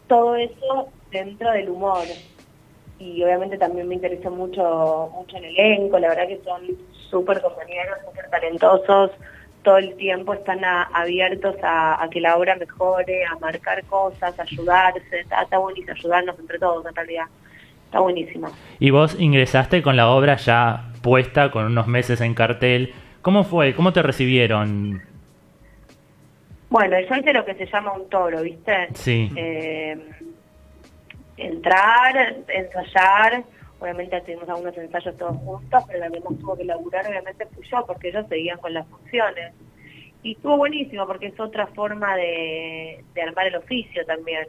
[0.07, 2.07] Todo eso dentro del humor.
[2.99, 6.61] Y obviamente también me interesa mucho, mucho el elenco, la verdad que son
[7.09, 9.11] súper compañeros, súper talentosos,
[9.63, 14.37] todo el tiempo están a- abiertos a, a que la obra mejore, a marcar cosas,
[14.39, 17.25] a ayudarse, está, está buenísimo, ayudarnos entre todos en realidad.
[17.85, 18.51] Está buenísima.
[18.79, 22.93] Y vos ingresaste con la obra ya puesta, con unos meses en cartel.
[23.21, 23.73] ¿Cómo fue?
[23.75, 25.01] ¿Cómo te recibieron?
[26.69, 28.87] Bueno, yo hice lo que se llama un toro, ¿viste?
[28.95, 29.31] Sí.
[29.35, 29.95] Eh,
[31.37, 33.43] entrar, ensayar,
[33.83, 38.09] obviamente tuvimos algunos ensayos todos juntos, pero más tuvo que laburar obviamente fui yo, porque
[38.09, 39.53] ellos seguían con las funciones.
[40.23, 44.47] Y estuvo buenísimo, porque es otra forma de, de armar el oficio también.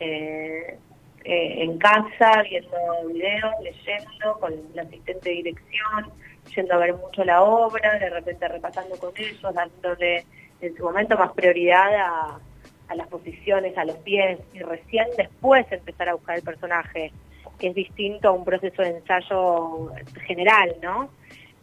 [0.00, 0.76] Eh,
[1.24, 2.76] eh, en casa, viendo
[3.06, 6.10] videos, leyendo, con el asistente de dirección,
[6.56, 10.24] yendo a ver mucho la obra, de repente repasando con ellos, dándole
[10.60, 12.40] en su momento más prioridad a,
[12.88, 17.12] a las posiciones, a los pies, y recién después empezar a buscar el personaje,
[17.60, 19.90] es distinto a un proceso de ensayo
[20.26, 21.10] general, ¿no?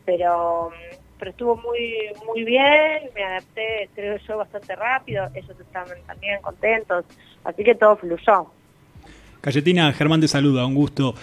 [0.06, 0.72] Pero,
[1.20, 7.06] pero estuvo muy muy bien, me adapté, creo yo, bastante rápido, ellos estaban también contentos,
[7.44, 8.48] así que todo fluyó.
[9.42, 11.14] Cayetina, Germán te saluda, un gusto.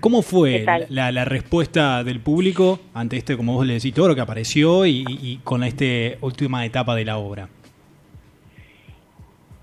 [0.00, 4.14] ¿Cómo fue la, la respuesta del público ante este, como vos le decís, todo lo
[4.16, 5.84] que apareció y, y- y con esta
[6.22, 7.48] última etapa de la obra?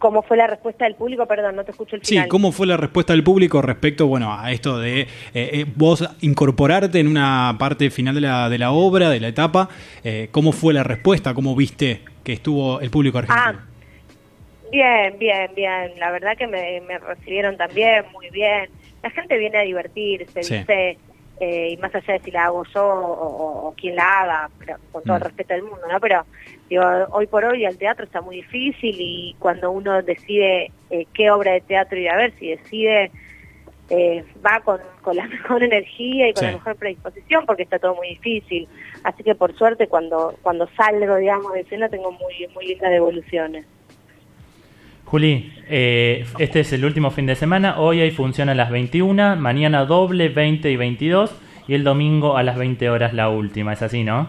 [0.03, 1.25] ¿Cómo fue la respuesta del público?
[1.25, 2.27] Perdón, no te escucho el Sí, final.
[2.27, 6.99] ¿cómo fue la respuesta del público respecto, bueno, a esto de eh, eh, vos incorporarte
[6.99, 9.69] en una parte final de la, de la obra, de la etapa?
[10.03, 11.33] Eh, ¿Cómo fue la respuesta?
[11.33, 13.61] ¿Cómo viste que estuvo el público argentino?
[13.61, 13.65] Ah,
[14.73, 15.97] bien, bien, bien.
[15.99, 18.69] La verdad que me, me recibieron también muy bien.
[19.01, 20.55] La gente viene a divertirse, Sí.
[20.57, 20.97] ¿viste?
[21.39, 24.49] Eh, y más allá de si la hago yo o, o- o quien la haga,
[24.59, 25.25] pero con todo el Mm.
[25.25, 25.99] respeto del mundo, ¿no?
[26.01, 26.25] Pero
[26.69, 31.29] digo, hoy por hoy el teatro está muy difícil y cuando uno decide eh, qué
[31.31, 33.11] obra de teatro ir a ver, si decide
[33.89, 36.45] eh, va con, con la mejor energía y con Sí.
[36.47, 38.67] la mejor predisposición porque está todo muy difícil.
[39.03, 43.65] Así que por suerte cuando cuando salgo, digamos, de escena tengo muy muy lindas devoluciones.
[45.05, 47.79] Juli, eh, este es el último fin de semana.
[47.79, 51.35] Hoy hay función a las 21, mañana doble 20 y 22
[51.67, 53.73] y el domingo a las 20 horas la última.
[53.73, 54.27] Es así, ¿no?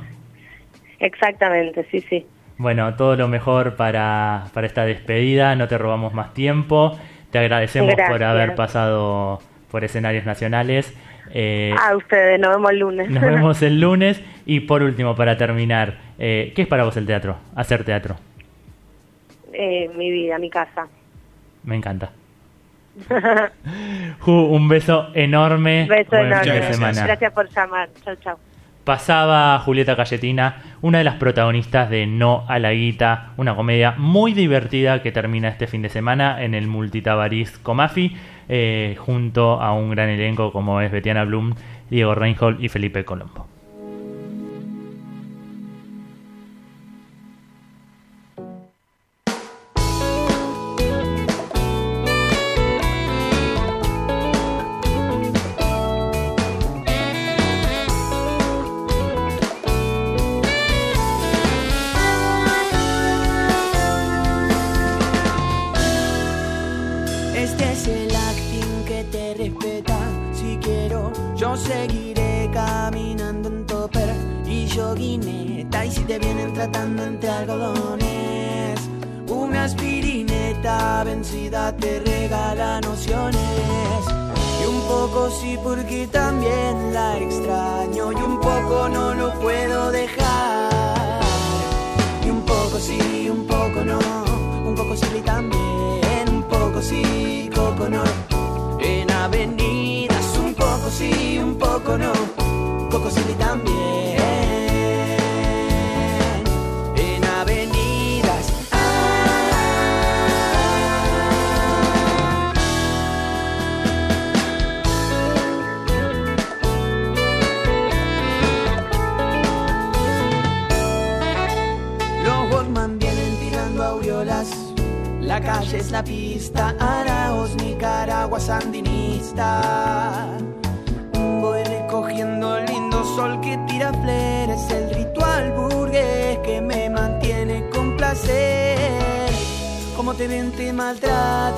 [1.00, 2.26] Exactamente, sí, sí.
[2.56, 5.54] Bueno, todo lo mejor para, para esta despedida.
[5.56, 6.98] No te robamos más tiempo.
[7.30, 8.22] Te agradecemos por Gracias.
[8.30, 10.94] haber pasado por escenarios nacionales.
[11.32, 13.10] Eh, A ustedes, nos vemos el lunes.
[13.10, 14.22] nos vemos el lunes.
[14.46, 17.36] Y por último, para terminar, eh, ¿qué es para vos el teatro?
[17.56, 18.14] Hacer teatro.
[19.52, 20.86] Eh, mi vida, mi casa.
[21.64, 22.10] Me encanta.
[24.20, 25.86] Ju, un beso enorme.
[25.88, 26.72] Beso enorme.
[26.72, 27.04] semana.
[27.06, 27.88] Gracias por llamar.
[28.04, 28.36] Chau, chau.
[28.84, 34.34] Pasaba Julieta Cayetina, una de las protagonistas de No a la Guita, una comedia muy
[34.34, 38.14] divertida que termina este fin de semana en el Multitabariz Comafi,
[38.50, 41.54] eh, junto a un gran elenco como es Betiana Blum,
[41.88, 43.53] Diego Reinhold y Felipe Colombo.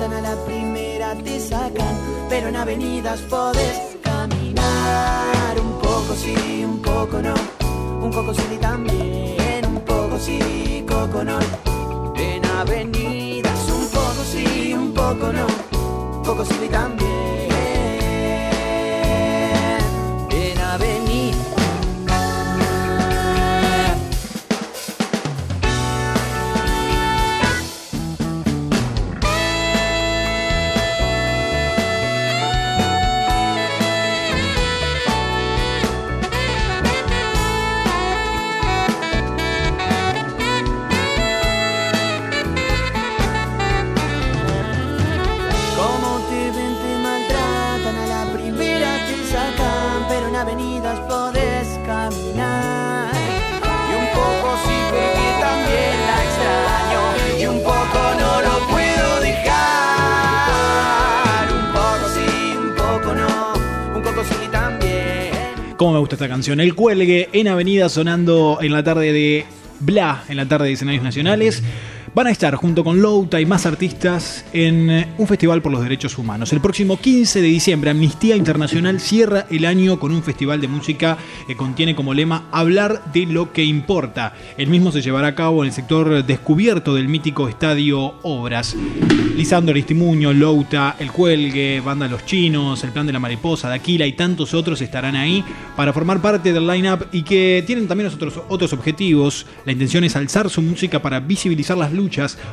[0.07, 1.95] A la primera te sacan.
[2.29, 5.59] Pero en avenidas podés caminar.
[5.59, 7.33] Un poco sí, un poco no.
[8.01, 9.65] Un poco sí también.
[9.65, 11.39] Un poco sí, coco no.
[12.15, 15.47] En avenidas, un poco sí, un poco no.
[16.23, 17.56] Poco sí también.
[65.77, 66.59] ¿Cómo me gusta esta canción?
[66.59, 69.45] El cuelgue en Avenida sonando en la tarde de
[69.79, 71.61] Bla, en la tarde de escenarios nacionales.
[72.13, 75.81] Van a estar junto con Louta y más artistas en eh, un festival por los
[75.81, 76.53] derechos humanos.
[76.53, 81.17] El próximo 15 de diciembre, Amnistía Internacional cierra el año con un festival de música
[81.45, 84.33] que contiene como lema Hablar de lo que importa.
[84.57, 88.75] El mismo se llevará a cabo en el sector descubierto del mítico estadio Obras.
[89.35, 94.13] Lisandro Aristimuño, Louta, El Cuelgue, Banda Los Chinos, El Plan de la Mariposa, Daquila y
[94.13, 95.43] tantos otros estarán ahí
[95.75, 99.45] para formar parte del line-up y que tienen también otros, otros objetivos.
[99.65, 101.91] La intención es alzar su música para visibilizar las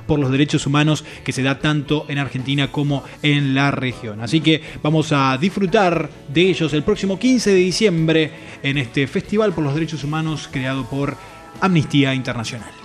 [0.06, 4.20] por los derechos humanos que se da tanto en Argentina como en la región.
[4.20, 8.30] Así que vamos a disfrutar de ellos el próximo 15 de diciembre
[8.62, 11.16] en este Festival por los Derechos Humanos creado por
[11.60, 12.83] Amnistía Internacional.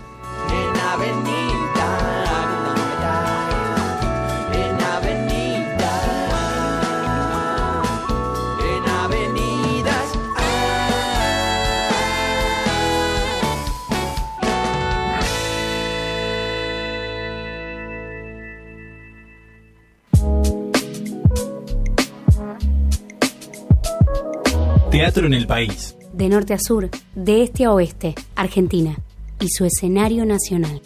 [25.00, 25.98] Teatro en el país.
[26.12, 28.98] De norte a sur, de este a oeste, Argentina
[29.40, 30.82] y su escenario nacional.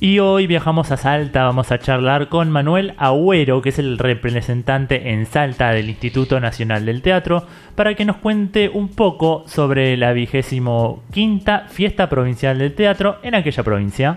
[0.00, 5.12] Y hoy viajamos a Salta, vamos a charlar con Manuel Agüero, que es el representante
[5.12, 7.46] en Salta del Instituto Nacional del Teatro,
[7.76, 13.36] para que nos cuente un poco sobre la vigésimo quinta fiesta provincial del teatro en
[13.36, 14.16] aquella provincia.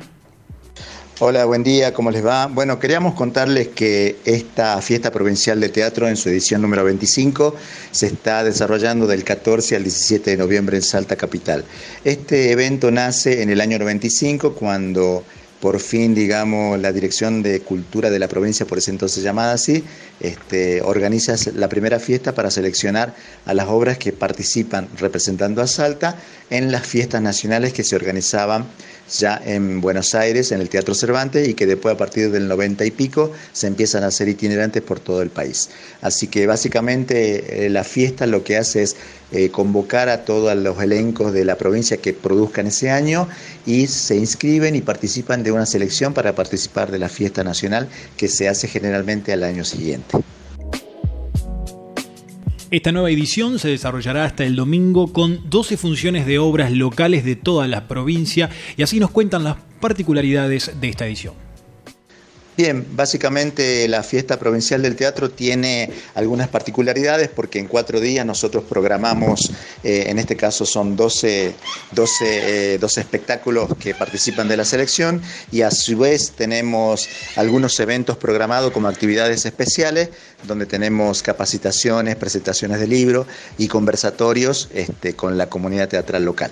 [1.22, 2.48] Hola, buen día, ¿cómo les va?
[2.48, 7.56] Bueno, queríamos contarles que esta fiesta provincial de teatro en su edición número 25
[7.92, 11.66] se está desarrollando del 14 al 17 de noviembre en Salta Capital.
[12.06, 15.26] Este evento nace en el año 95 cuando
[15.60, 19.84] por fin, digamos, la Dirección de Cultura de la provincia, por ese entonces llamada así,
[20.22, 23.14] este, organiza la primera fiesta para seleccionar
[23.46, 26.16] a las obras que participan representando a Salta
[26.50, 28.68] en las fiestas nacionales que se organizaban
[29.18, 32.86] ya en Buenos Aires, en el Teatro Cervantes, y que después a partir del 90
[32.86, 35.70] y pico se empiezan a hacer itinerantes por todo el país.
[36.02, 38.96] Así que básicamente eh, la fiesta lo que hace es
[39.32, 43.28] eh, convocar a todos los elencos de la provincia que produzcan ese año
[43.66, 47.88] y se inscriben y participan de una selección para participar de la fiesta nacional
[48.18, 50.18] que se hace generalmente al año siguiente.
[52.72, 57.36] Esta nueva edición se desarrollará hasta el domingo con 12 funciones de obras locales de
[57.36, 61.49] toda la provincia y así nos cuentan las particularidades de esta edición.
[62.60, 68.66] Bien, básicamente la fiesta provincial del teatro tiene algunas particularidades porque en cuatro días nosotros
[68.68, 69.50] programamos,
[69.82, 71.54] eh, en este caso son 12,
[71.94, 75.22] 12, eh, 12 espectáculos que participan de la selección
[75.54, 77.08] y a su vez tenemos
[77.38, 80.10] algunos eventos programados como actividades especiales
[80.44, 83.26] donde tenemos capacitaciones, presentaciones de libros
[83.58, 86.52] y conversatorios este, con la comunidad teatral local.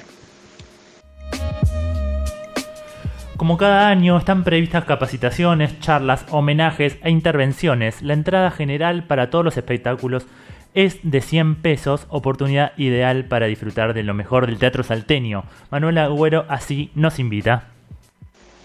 [3.37, 8.01] Como cada año están previstas capacitaciones, charlas, homenajes e intervenciones.
[8.01, 10.25] La entrada general para todos los espectáculos
[10.73, 15.43] es de 100 pesos, oportunidad ideal para disfrutar de lo mejor del teatro salteño.
[15.69, 17.67] Manuel Agüero así nos invita.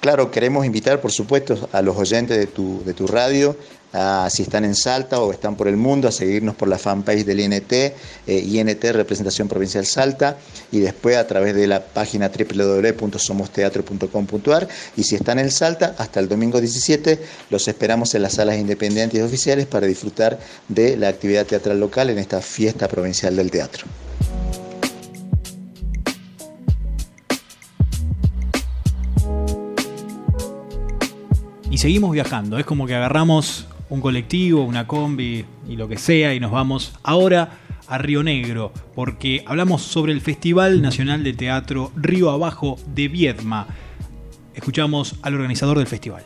[0.01, 3.55] Claro, queremos invitar, por supuesto, a los oyentes de tu, de tu radio,
[3.93, 7.25] a, si están en Salta o están por el mundo, a seguirnos por la fanpage
[7.25, 7.95] del INT, eh,
[8.27, 10.37] INT Representación Provincial Salta,
[10.71, 14.69] y después a través de la página www.somosteatro.com.ar.
[14.97, 17.19] Y si están en Salta, hasta el domingo 17,
[17.51, 20.39] los esperamos en las salas independientes y oficiales para disfrutar
[20.69, 23.87] de la actividad teatral local en esta fiesta provincial del teatro.
[31.73, 32.59] y seguimos viajando.
[32.59, 36.95] Es como que agarramos un colectivo, una combi y lo que sea y nos vamos
[37.03, 43.09] ahora a Río Negro porque hablamos sobre el Festival Nacional de Teatro Río Abajo de
[43.09, 43.67] Viedma.
[44.55, 46.25] Escuchamos al organizador del festival.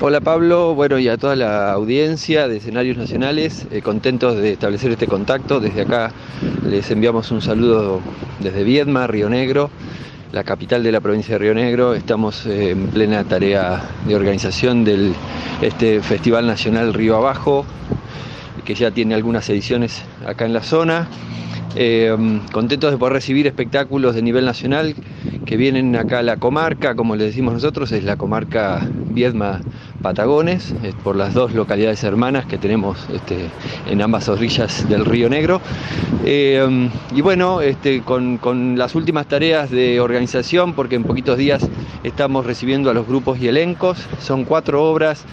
[0.00, 4.90] Hola Pablo, bueno y a toda la audiencia de escenarios nacionales, eh, contentos de establecer
[4.90, 5.60] este contacto.
[5.60, 6.12] Desde acá
[6.68, 8.00] les enviamos un saludo
[8.40, 9.70] desde Viedma, Río Negro
[10.32, 11.94] la capital de la provincia de Río Negro.
[11.94, 15.14] Estamos eh, en plena tarea de organización del
[15.60, 17.66] este Festival Nacional Río Abajo,
[18.64, 21.08] que ya tiene algunas ediciones acá en la zona.
[21.76, 24.94] Eh, contentos de poder recibir espectáculos de nivel nacional
[25.46, 29.60] que vienen acá a la comarca, como le decimos nosotros, es la comarca Viedma
[30.02, 33.46] Patagones, por las dos localidades hermanas que tenemos este,
[33.88, 35.60] en ambas orillas del Río Negro.
[36.24, 41.68] Eh, y bueno, este, con, con, las últimas tareas de organización, porque en poquitos días
[42.02, 45.24] estamos recibiendo a los grupos y elencos, son cuatro obras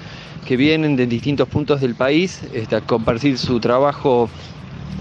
[0.45, 4.29] que vienen de distintos puntos del país este, a compartir su trabajo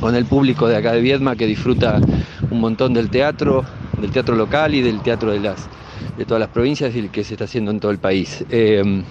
[0.00, 2.00] con el público de acá de Viedma que disfruta
[2.50, 3.64] un montón del teatro,
[4.00, 5.68] del teatro local y del teatro de, las,
[6.16, 8.44] de todas las provincias y el que se está haciendo en todo el país.
[8.50, 9.02] Eh,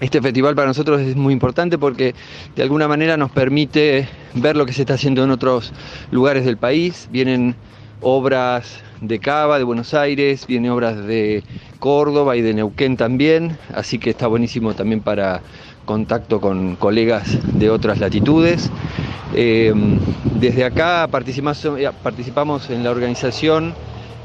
[0.00, 2.14] este festival para nosotros es muy importante porque
[2.54, 5.72] de alguna manera nos permite ver lo que se está haciendo en otros
[6.10, 7.08] lugares del país.
[7.10, 7.56] Vienen
[8.02, 11.44] obras de Cava, de Buenos Aires, vienen obras de
[11.78, 15.40] Córdoba y de Neuquén también, así que está buenísimo también para
[15.86, 18.70] contacto con colegas de otras latitudes.
[19.34, 19.72] Eh,
[20.38, 23.72] desde acá participamos, eh, participamos en la organización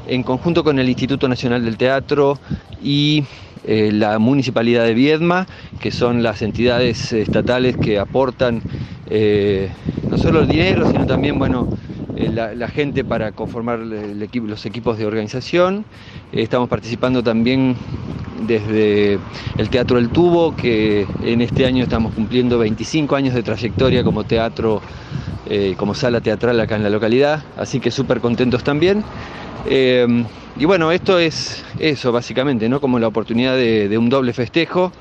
[0.06, 2.38] en conjunto con el Instituto Nacional del Teatro
[2.82, 3.24] y
[3.64, 5.46] eh, la Municipalidad de Viedma,
[5.80, 8.62] que son las entidades estatales que aportan
[10.08, 11.68] no solo el dinero, sino también bueno,
[12.14, 15.84] la, la gente para conformar el equipo- los equipos de organización.
[16.32, 17.76] Eh, estamos participando también
[18.46, 19.18] desde
[19.58, 24.24] el Teatro El Tubo, que en este año estamos cumpliendo 25 años de trayectoria como
[24.24, 24.80] teatro,
[25.46, 29.04] eh, como sala teatral acá en la localidad, así que súper contentos también.
[29.68, 30.24] Eh,
[30.58, 32.80] y bueno, esto es eso básicamente, ¿no?
[32.80, 34.92] Como la oportunidad de, un doble festejo,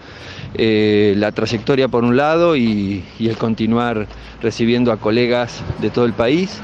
[0.54, 4.08] eh, la trayectoria por un lado y, y el continuar
[4.42, 6.62] recibiendo a colegas de todo el país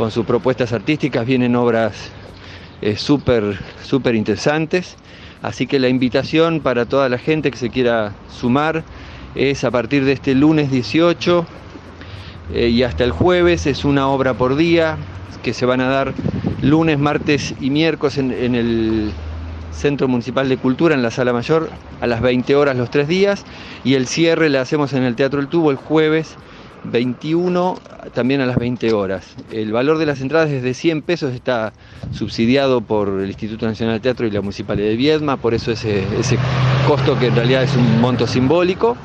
[0.00, 1.92] con sus propuestas artísticas, vienen obras
[2.80, 4.96] eh, súper, súper interesantes.
[5.42, 8.82] Así que la invitación para toda la gente que se quiera sumar
[9.34, 11.46] es a partir de este lunes 18
[12.54, 14.96] eh, y hasta el jueves, es una obra por día
[15.42, 16.14] que se van a dar
[16.62, 19.12] lunes, martes y miércoles en, el
[19.70, 21.68] Centro Municipal de Cultura, en la Sala Mayor,
[22.00, 23.44] a las 20 horas los tres días
[23.84, 26.38] y el cierre le hacemos en el Teatro El Tubo el jueves
[26.84, 27.78] 21
[28.14, 29.34] también a las 20 horas.
[29.50, 31.72] El valor de las entradas es de 100 pesos, está
[32.12, 36.04] subsidiado por el Instituto Nacional de Teatro y la Municipalidad de Viedma, por eso ese,
[36.18, 36.38] ese
[36.86, 38.96] costo que en realidad es un monto simbólico,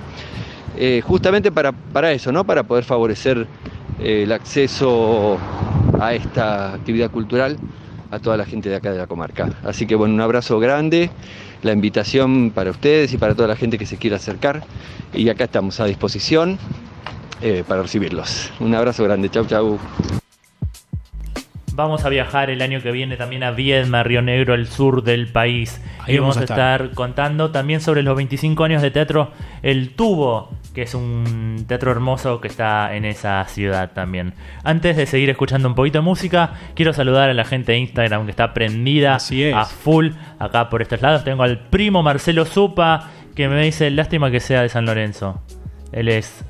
[0.78, 2.44] eh, justamente para, para eso, ¿no?
[2.44, 3.48] para poder favorecer
[4.00, 5.38] eh, el acceso
[6.00, 7.58] a esta actividad cultural
[8.12, 9.50] a toda la gente de acá de la comarca.
[9.64, 11.10] Así que bueno, un abrazo grande,
[11.64, 14.64] la invitación para ustedes y para toda la gente que se quiera acercar
[15.14, 16.58] y acá estamos a disposición
[17.46, 18.52] eh, para recibirlos.
[18.60, 19.80] Un abrazo grande, chau chau.
[21.74, 25.28] Vamos a viajar el año que viene también a Viedma, Río Negro, el sur del
[25.28, 25.80] país.
[26.00, 26.82] Ahí y vamos vamos a estar.
[26.82, 29.30] estar contando también sobre los 25 años de teatro
[29.62, 34.34] El Tubo, que es un teatro hermoso que está en esa ciudad también.
[34.64, 38.26] Antes de seguir escuchando un poquito de música, quiero saludar a la gente de Instagram
[38.26, 41.24] que está prendida a full acá por estos lados.
[41.24, 45.44] Tengo al primo Marcelo Zupa que me dice, lástima que sea de San Lorenzo.
[45.92, 46.44] Él es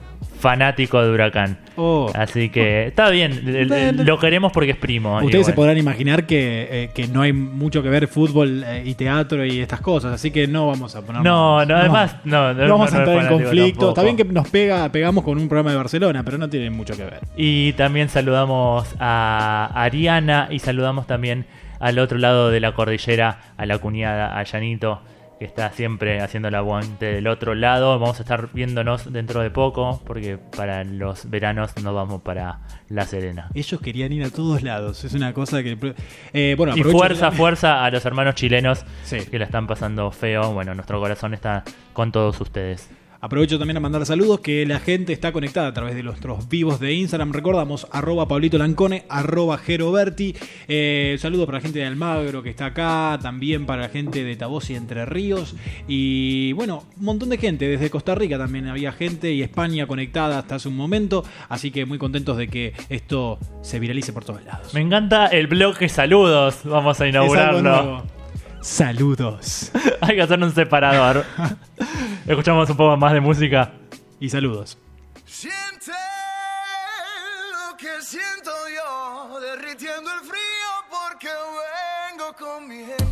[0.46, 1.58] fanático de Huracán.
[1.76, 2.12] Oh.
[2.14, 5.18] Así que está bien, lo queremos porque es primo.
[5.18, 8.94] Ustedes se podrán imaginar que, eh, que no hay mucho que ver fútbol eh, y
[8.94, 11.24] teatro y estas cosas, así que no vamos a poner.
[11.24, 13.90] No, no, además, no, no, vamos no a es entrar en conflicto.
[13.90, 16.96] Está bien que nos pega, pegamos con un programa de Barcelona, pero no tiene mucho
[16.96, 17.22] que ver.
[17.36, 21.48] Y también saludamos a Ariana y saludamos también
[21.80, 25.02] al otro lado de la cordillera, a la cuñada, a Yanito,
[25.40, 28.00] que está siempre haciendo el aguante del otro lado.
[28.00, 32.60] Vamos a estar viéndonos dentro de poco, porque para los veranos nos vamos para
[32.90, 33.50] La Serena.
[33.54, 35.78] Ellos querían ir a todos lados, es una cosa que...
[36.34, 39.18] eh, bueno, Y fuerza, fuerza a los hermanos chilenos Sí.
[39.30, 40.54] que la están pasando feo.
[40.54, 41.64] Bueno, nuestro corazón está
[41.94, 42.90] con todos ustedes.
[43.22, 46.80] Aprovecho también a mandar saludos que la gente está conectada a través de nuestros vivos
[46.80, 47.32] de Instagram.
[47.32, 50.36] Recordamos, arroba Pablito Lancone, arroba Geroberti.
[50.68, 54.36] Eh, saludos para la gente de Almagro que está acá, también para la gente de
[54.36, 55.56] Tabos y Entre Ríos.
[55.88, 60.40] Y bueno, un montón de gente, desde Costa Rica también había gente y España conectada
[60.40, 61.24] hasta hace un momento.
[61.50, 64.74] Así que muy contentos de que esto se viralice por todos lados.
[64.74, 66.62] Me encanta el bloque saludos.
[66.64, 68.15] Vamos a inaugurarlo.
[68.66, 69.72] Saludos.
[70.02, 71.24] Hay que hacer un separador.
[72.26, 73.72] Escuchamos un poco más de música.
[74.20, 74.80] Y saludos.
[75.24, 75.92] Siente
[77.52, 81.28] lo que siento yo, derritiendo el frío porque
[82.10, 83.05] vengo con mi gente.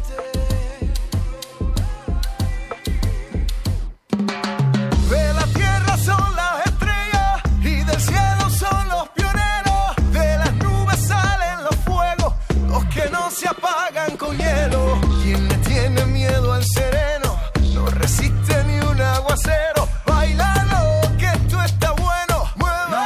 [13.34, 15.00] Se apagan con hielo.
[15.24, 17.40] Quien le tiene miedo al sereno,
[17.74, 19.88] no resiste ni un aguacero.
[20.06, 22.46] Bailalo, que esto está bueno.
[22.56, 23.02] Muévelo,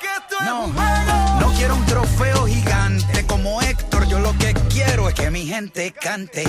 [0.00, 1.40] que esto es un juego.
[1.40, 5.92] No quiero un trofeo gigante como Héctor, yo lo que quiero es que mi gente
[5.92, 6.44] cante.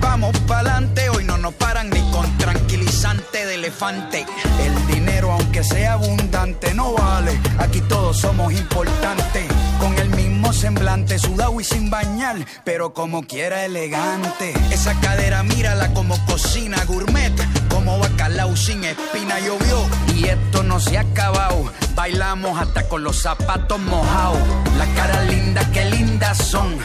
[0.00, 4.26] Vamos pa'lante, hoy no nos paran ni con tranquilizante de elefante.
[4.60, 7.32] El dinero, aunque sea abundante, no vale.
[7.58, 9.44] Aquí todos somos importantes.
[9.80, 10.08] Con el
[10.54, 14.54] semblante, sudado y sin bañar, pero como quiera elegante.
[14.70, 17.32] Esa cadera, mírala como cocina gourmet,
[17.68, 19.86] como bacalao sin espina llovió.
[20.14, 21.64] Y esto no se ha acabado.
[21.94, 24.38] Bailamos hasta con los zapatos mojados.
[24.78, 26.76] Las caras lindas, qué lindas son.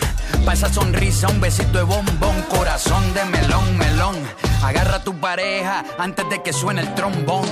[0.46, 4.16] Pa' esa sonrisa, un besito de bombón, corazón de melón, melón.
[4.64, 7.46] Agarra a tu pareja antes de que suene el trombón.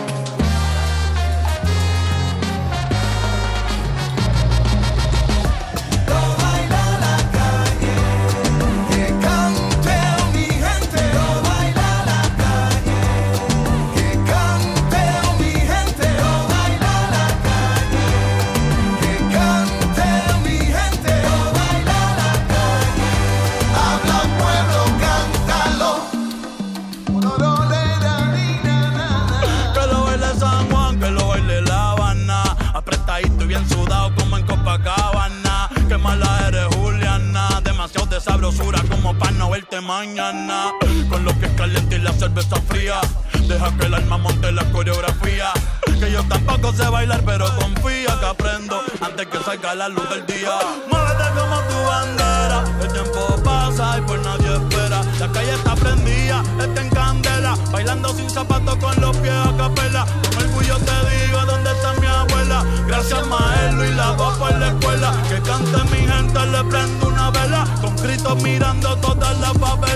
[38.18, 40.72] De sabrosura como para no verte mañana.
[41.10, 43.00] Con lo que es caliente y la cerveza fría.
[43.48, 45.52] Deja que el alma monte la coreografía.
[46.00, 50.26] Que yo tampoco sé bailar, pero confía que aprendo antes que salga la luz del
[50.26, 50.58] día.
[50.90, 55.02] Muévete como tu bandera, el tiempo pasa y por nadie espera.
[55.20, 57.56] La calle está prendida, está en candela.
[57.72, 60.06] Bailando sin zapatos con los pies a capela.
[60.06, 62.64] Con orgullo te digo dónde está mi abuela.
[62.88, 64.27] Gracias Maelo y la voz
[68.48, 69.87] mirando todas las favelas.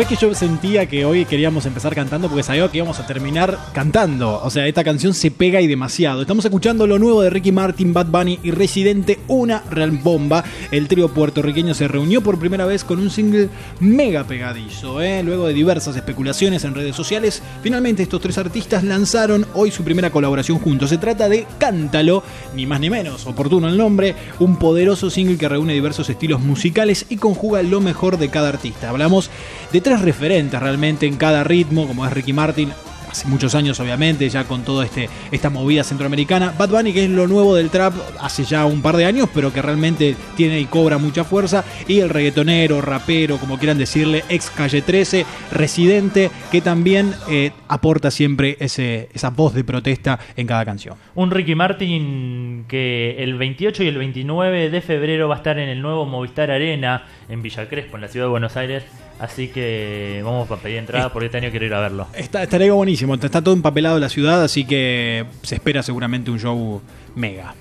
[0.00, 3.58] ¿Sabés que yo sentía que hoy queríamos empezar cantando porque sabía que íbamos a terminar
[3.74, 4.40] cantando?
[4.42, 6.22] O sea, esta canción se pega y demasiado.
[6.22, 10.42] Estamos escuchando lo nuevo de Ricky Martin, Bad Bunny y Residente, una real bomba.
[10.70, 15.02] El trío puertorriqueño se reunió por primera vez con un single mega pegadizo.
[15.02, 15.22] ¿eh?
[15.22, 20.08] Luego de diversas especulaciones en redes sociales, finalmente estos tres artistas lanzaron hoy su primera
[20.08, 20.88] colaboración juntos.
[20.88, 22.22] Se trata de Cántalo,
[22.56, 27.04] ni más ni menos, oportuno el nombre, un poderoso single que reúne diversos estilos musicales
[27.10, 28.88] y conjuga lo mejor de cada artista.
[28.88, 29.28] Hablamos
[29.72, 32.72] de tres referentes realmente en cada ritmo, como es Ricky Martin,
[33.10, 36.54] hace muchos años obviamente, ya con toda este, esta movida centroamericana.
[36.56, 39.52] Bad Bunny, que es lo nuevo del trap hace ya un par de años, pero
[39.52, 41.64] que realmente tiene y cobra mucha fuerza.
[41.88, 48.10] Y el reggaetonero, rapero, como quieran decirle, ex calle 13, residente, que también eh, aporta
[48.10, 50.96] siempre ese, esa voz de protesta en cada canción.
[51.14, 55.68] Un Ricky Martin que el 28 y el 29 de febrero va a estar en
[55.68, 58.84] el nuevo Movistar Arena en Villa Crespo, en la ciudad de Buenos Aires.
[59.20, 62.06] Así que vamos a pedir entrada porque este año quiero ir a verlo.
[62.14, 66.80] Está, estaría buenísimo, está todo empapelado la ciudad, así que se espera seguramente un show
[67.14, 67.54] mega.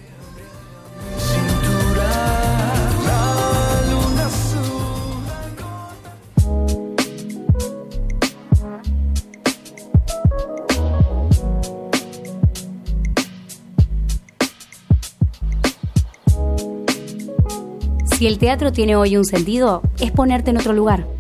[18.18, 21.19] Si el teatro tiene hoy un sentido, es ponerte en otro lugar.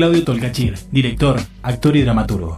[0.00, 2.56] Claudio Tolcachir, director, actor y dramaturgo.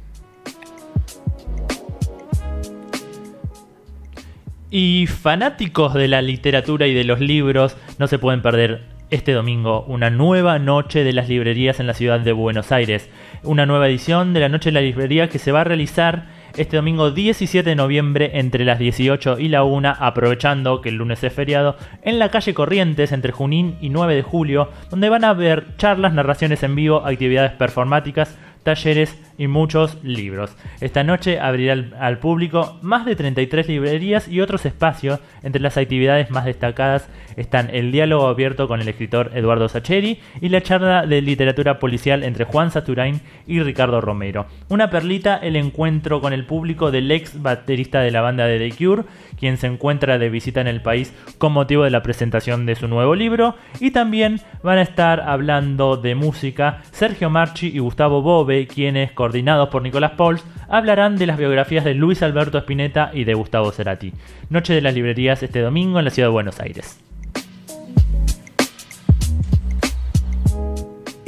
[4.69, 9.85] Y fanáticos de la literatura y de los libros no se pueden perder este domingo
[9.87, 13.09] una nueva noche de las librerías en la ciudad de Buenos Aires.
[13.43, 16.25] Una nueva edición de la Noche de la Librería que se va a realizar
[16.57, 21.23] este domingo 17 de noviembre entre las 18 y la 1, aprovechando que el lunes
[21.23, 25.29] es feriado, en la calle Corrientes entre Junín y 9 de julio, donde van a
[25.29, 30.55] haber charlas, narraciones en vivo, actividades performáticas, talleres y muchos libros.
[30.81, 35.19] Esta noche abrirá al, público más de 33 librerías y otros espacios.
[35.43, 40.49] Entre las actividades más destacadas están el diálogo abierto con el escritor Eduardo Sacheri y
[40.49, 44.47] la charla de literatura policial entre Juan Saturain y Ricardo Romero.
[44.69, 48.75] Una perlita, el encuentro con el público del ex baterista de la banda de The
[48.75, 49.03] Cure,
[49.39, 52.88] quien se encuentra de visita en el país con motivo de la presentación de su
[52.88, 53.55] nuevo libro.
[53.79, 59.67] Y también van a estar hablando de música Sergio Marchi y Gustavo Bove, quienes coordinados
[59.67, 64.13] por Nicolás Pauls, hablarán de las biografías de Luis Alberto Spinetta y de Gustavo Cerati.
[64.49, 67.06] Noche de las librerías este domingo en la ciudad de Buenos Aires.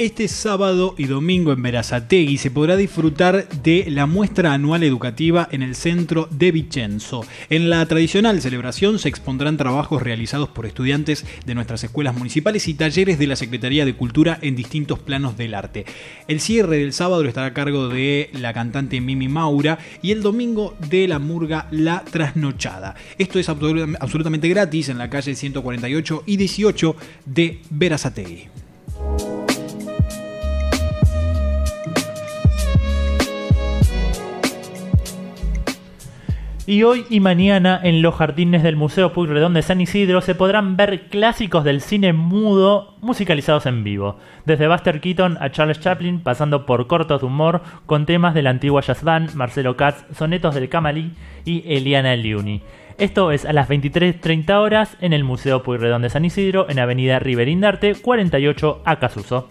[0.00, 5.60] Este sábado y domingo en Verazategui se podrá disfrutar de la muestra anual educativa en
[5.62, 7.22] el centro de Vicenzo.
[7.50, 12.72] En la tradicional celebración se expondrán trabajos realizados por estudiantes de nuestras escuelas municipales y
[12.72, 15.84] talleres de la Secretaría de Cultura en distintos planos del arte.
[16.28, 20.78] El cierre del sábado estará a cargo de la cantante Mimi Maura y el domingo
[20.88, 22.94] de la murga La Trasnochada.
[23.18, 26.96] Esto es absolut- absolutamente gratis en la calle 148 y 18
[27.26, 28.59] de Verazategui.
[36.70, 40.76] Y hoy y mañana en los jardines del Museo Pueyrredón de San Isidro se podrán
[40.76, 44.18] ver clásicos del cine mudo musicalizados en vivo.
[44.46, 48.50] Desde Buster Keaton a Charles Chaplin, pasando por cortos de humor con temas de la
[48.50, 51.10] antigua jazz band, Marcelo Katz, sonetos del Camalí
[51.44, 52.62] y Eliana Liuni.
[52.98, 57.18] Esto es a las 23.30 horas en el Museo Pueyrredón de San Isidro, en Avenida
[57.18, 59.48] Riverindarte, 48 Acasuso.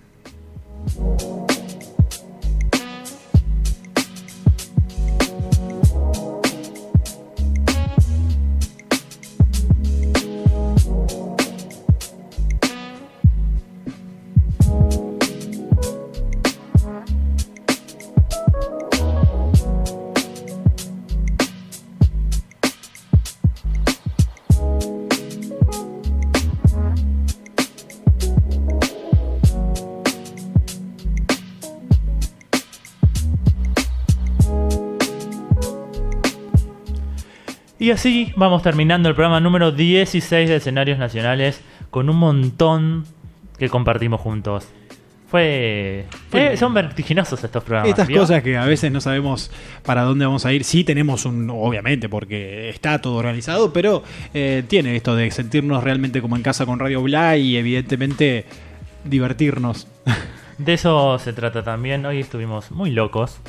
[37.89, 43.07] Y así vamos terminando el programa número 16 de Escenarios Nacionales con un montón
[43.59, 44.69] que compartimos juntos.
[45.31, 47.89] Fue, fue- son vertiginosos estos programas.
[47.89, 48.21] Estas ¿vio?
[48.21, 49.51] cosas que a veces no sabemos
[49.87, 50.65] para dónde vamos a ir.
[50.65, 54.03] Sí tenemos un, obviamente, porque está todo organizado, pero
[54.35, 58.45] eh, tiene esto de sentirnos realmente como en casa con Radio Bla y evidentemente
[59.05, 59.89] divertirnos.
[60.59, 62.05] De eso se trata también.
[62.05, 63.41] Hoy estuvimos muy locos.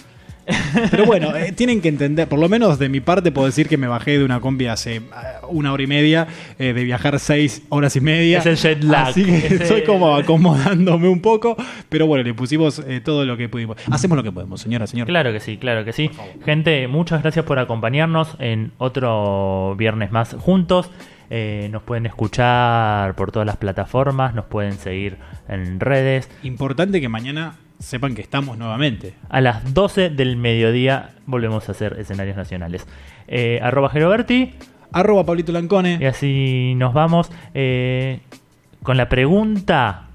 [0.91, 3.77] Pero bueno, eh, tienen que entender, por lo menos de mi parte puedo decir que
[3.77, 6.27] me bajé de una combi hace ah, una hora y media,
[6.57, 8.39] eh, de viajar seis horas y media.
[8.39, 9.07] Es el jet lag.
[9.07, 11.55] Así que estoy como acomodándome un poco,
[11.89, 13.77] pero bueno, le pusimos eh, todo lo que pudimos.
[13.89, 15.07] Hacemos lo que podemos, señora, señor.
[15.07, 16.09] Claro que sí, claro que sí.
[16.45, 20.89] Gente, muchas gracias por acompañarnos en otro viernes más juntos.
[21.31, 26.29] Eh, nos pueden escuchar por todas las plataformas, nos pueden seguir en redes.
[26.41, 29.15] Importante que mañana sepan que estamos nuevamente.
[29.29, 32.85] A las 12 del mediodía volvemos a hacer escenarios nacionales.
[33.27, 34.53] Eh, arroba Geroberti.
[34.91, 35.97] Arroba Pablito Lancone.
[36.01, 38.19] Y así nos vamos eh,
[38.83, 40.07] con la pregunta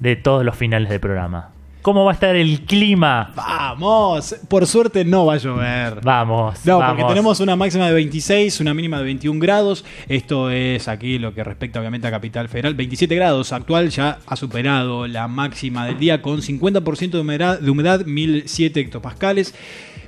[0.00, 1.50] de todos los finales del programa.
[1.86, 3.32] ¿Cómo va a estar el clima?
[3.36, 6.00] Vamos, por suerte no va a llover.
[6.02, 6.58] Vamos.
[6.66, 6.96] No, vamos.
[6.96, 9.84] porque tenemos una máxima de 26, una mínima de 21 grados.
[10.08, 12.74] Esto es aquí lo que respecta obviamente a Capital Federal.
[12.74, 17.70] 27 grados actual ya ha superado la máxima del día con 50% de humedad, de
[17.70, 19.54] humedad 1007 hectopascales.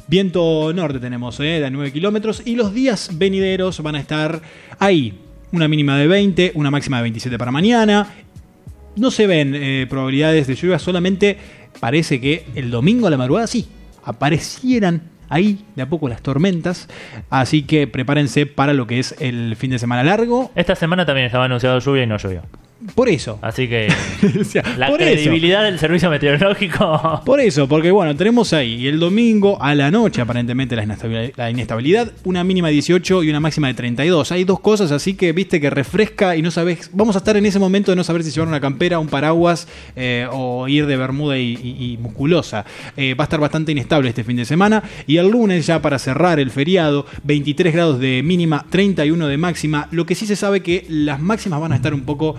[0.09, 2.43] Viento norte tenemos, eh, de 9 kilómetros.
[2.45, 4.43] Y los días venideros van a estar
[4.81, 5.17] ahí.
[5.53, 8.15] Una mínima de 20, una máxima de 27 para mañana.
[8.97, 11.39] no se ven eh, probabilidades de lluvia, solamente
[11.81, 13.69] parece que el domingo a la madrugada sí,
[14.05, 16.89] aparecieran ahí de a poco las tormentas,
[17.31, 20.51] así que prepárense para lo que es el fin de semana largo.
[20.55, 22.43] Esta semana también estaba anunciado lluvia y no llovió.
[22.95, 23.39] Por eso.
[23.43, 23.89] Así que
[24.77, 25.13] la por eso.
[25.13, 27.23] credibilidad del servicio meteorológico.
[27.25, 31.51] Por eso, porque bueno, tenemos ahí el domingo a la noche aparentemente la inestabilidad, la
[31.51, 34.31] inestabilidad, una mínima de 18 y una máxima de 32.
[34.33, 37.47] Hay dos cosas así que viste que refresca y no sabes, vamos a estar en
[37.47, 39.67] ese momento de no saber si llevar una campera, un paraguas
[39.97, 42.65] eh, o ir de bermuda y, y- y musculosa.
[42.97, 45.99] Eh, va a estar bastante inestable este fin de semana y el lunes ya para
[45.99, 49.89] cerrar el feriado, 23 grados de mínima, 31 de máxima.
[49.91, 52.37] Lo que sí se sabe que las máximas van a estar un poco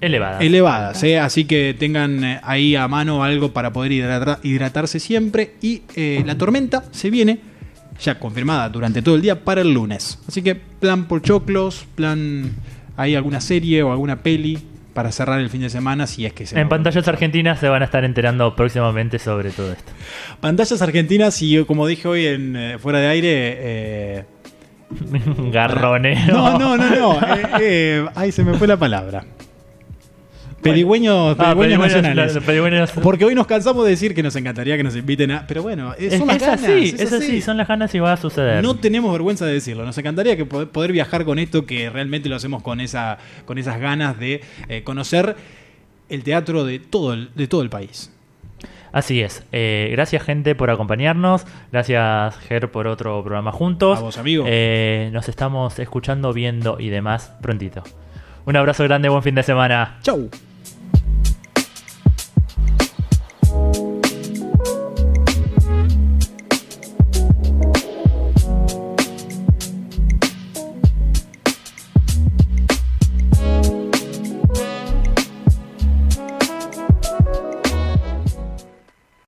[0.00, 0.38] Elevada.
[0.40, 1.18] elevadas, ¿eh?
[1.18, 5.54] así que tengan eh, ahí a mano algo para poder hidratar- hidratarse siempre.
[5.60, 7.38] Y eh, la tormenta se viene
[8.02, 10.18] ya confirmada durante todo el día para el lunes.
[10.26, 12.50] Así que plan por choclos, plan
[12.96, 14.58] hay alguna serie o alguna peli
[14.94, 17.82] para cerrar el fin de semana si es que se En pantallas argentinas se van
[17.82, 19.92] a estar enterando próximamente sobre todo esto.
[20.40, 24.24] Pantallas argentinas y como dije hoy en eh, fuera de aire eh,
[25.52, 26.26] Garroneo.
[26.26, 27.20] No, no, no, no.
[27.60, 29.24] eh, ay, se me fue la palabra.
[30.62, 32.34] Pedigüeños, Ah, pedigüeños nacionales.
[32.34, 32.90] la- pedigüeños.
[33.02, 35.46] Porque hoy nos cansamos de decir que nos encantaría que nos inviten a.
[35.46, 36.62] Pero bueno, eh, Es, son las es ganas.
[36.64, 38.62] así, es es así, son las ganas y va a suceder.
[38.62, 39.84] No tenemos vergüenza de decirlo.
[39.86, 43.58] Nos encantaría que poder, poder viajar con esto, que realmente lo hacemos con esa, con
[43.58, 45.34] esas ganas de eh, conocer
[46.08, 48.12] el teatro de todo el, de todo el país.
[48.92, 49.44] Así es.
[49.52, 51.46] Eh, gracias, gente, por acompañarnos.
[51.70, 53.96] Gracias, Ger, por otro programa juntos.
[53.98, 54.44] A vos, amigo.
[54.48, 57.84] Eh, nos estamos escuchando, viendo y demás prontito.
[58.46, 59.98] Un abrazo grande, buen fin de semana.
[60.02, 60.28] Chau.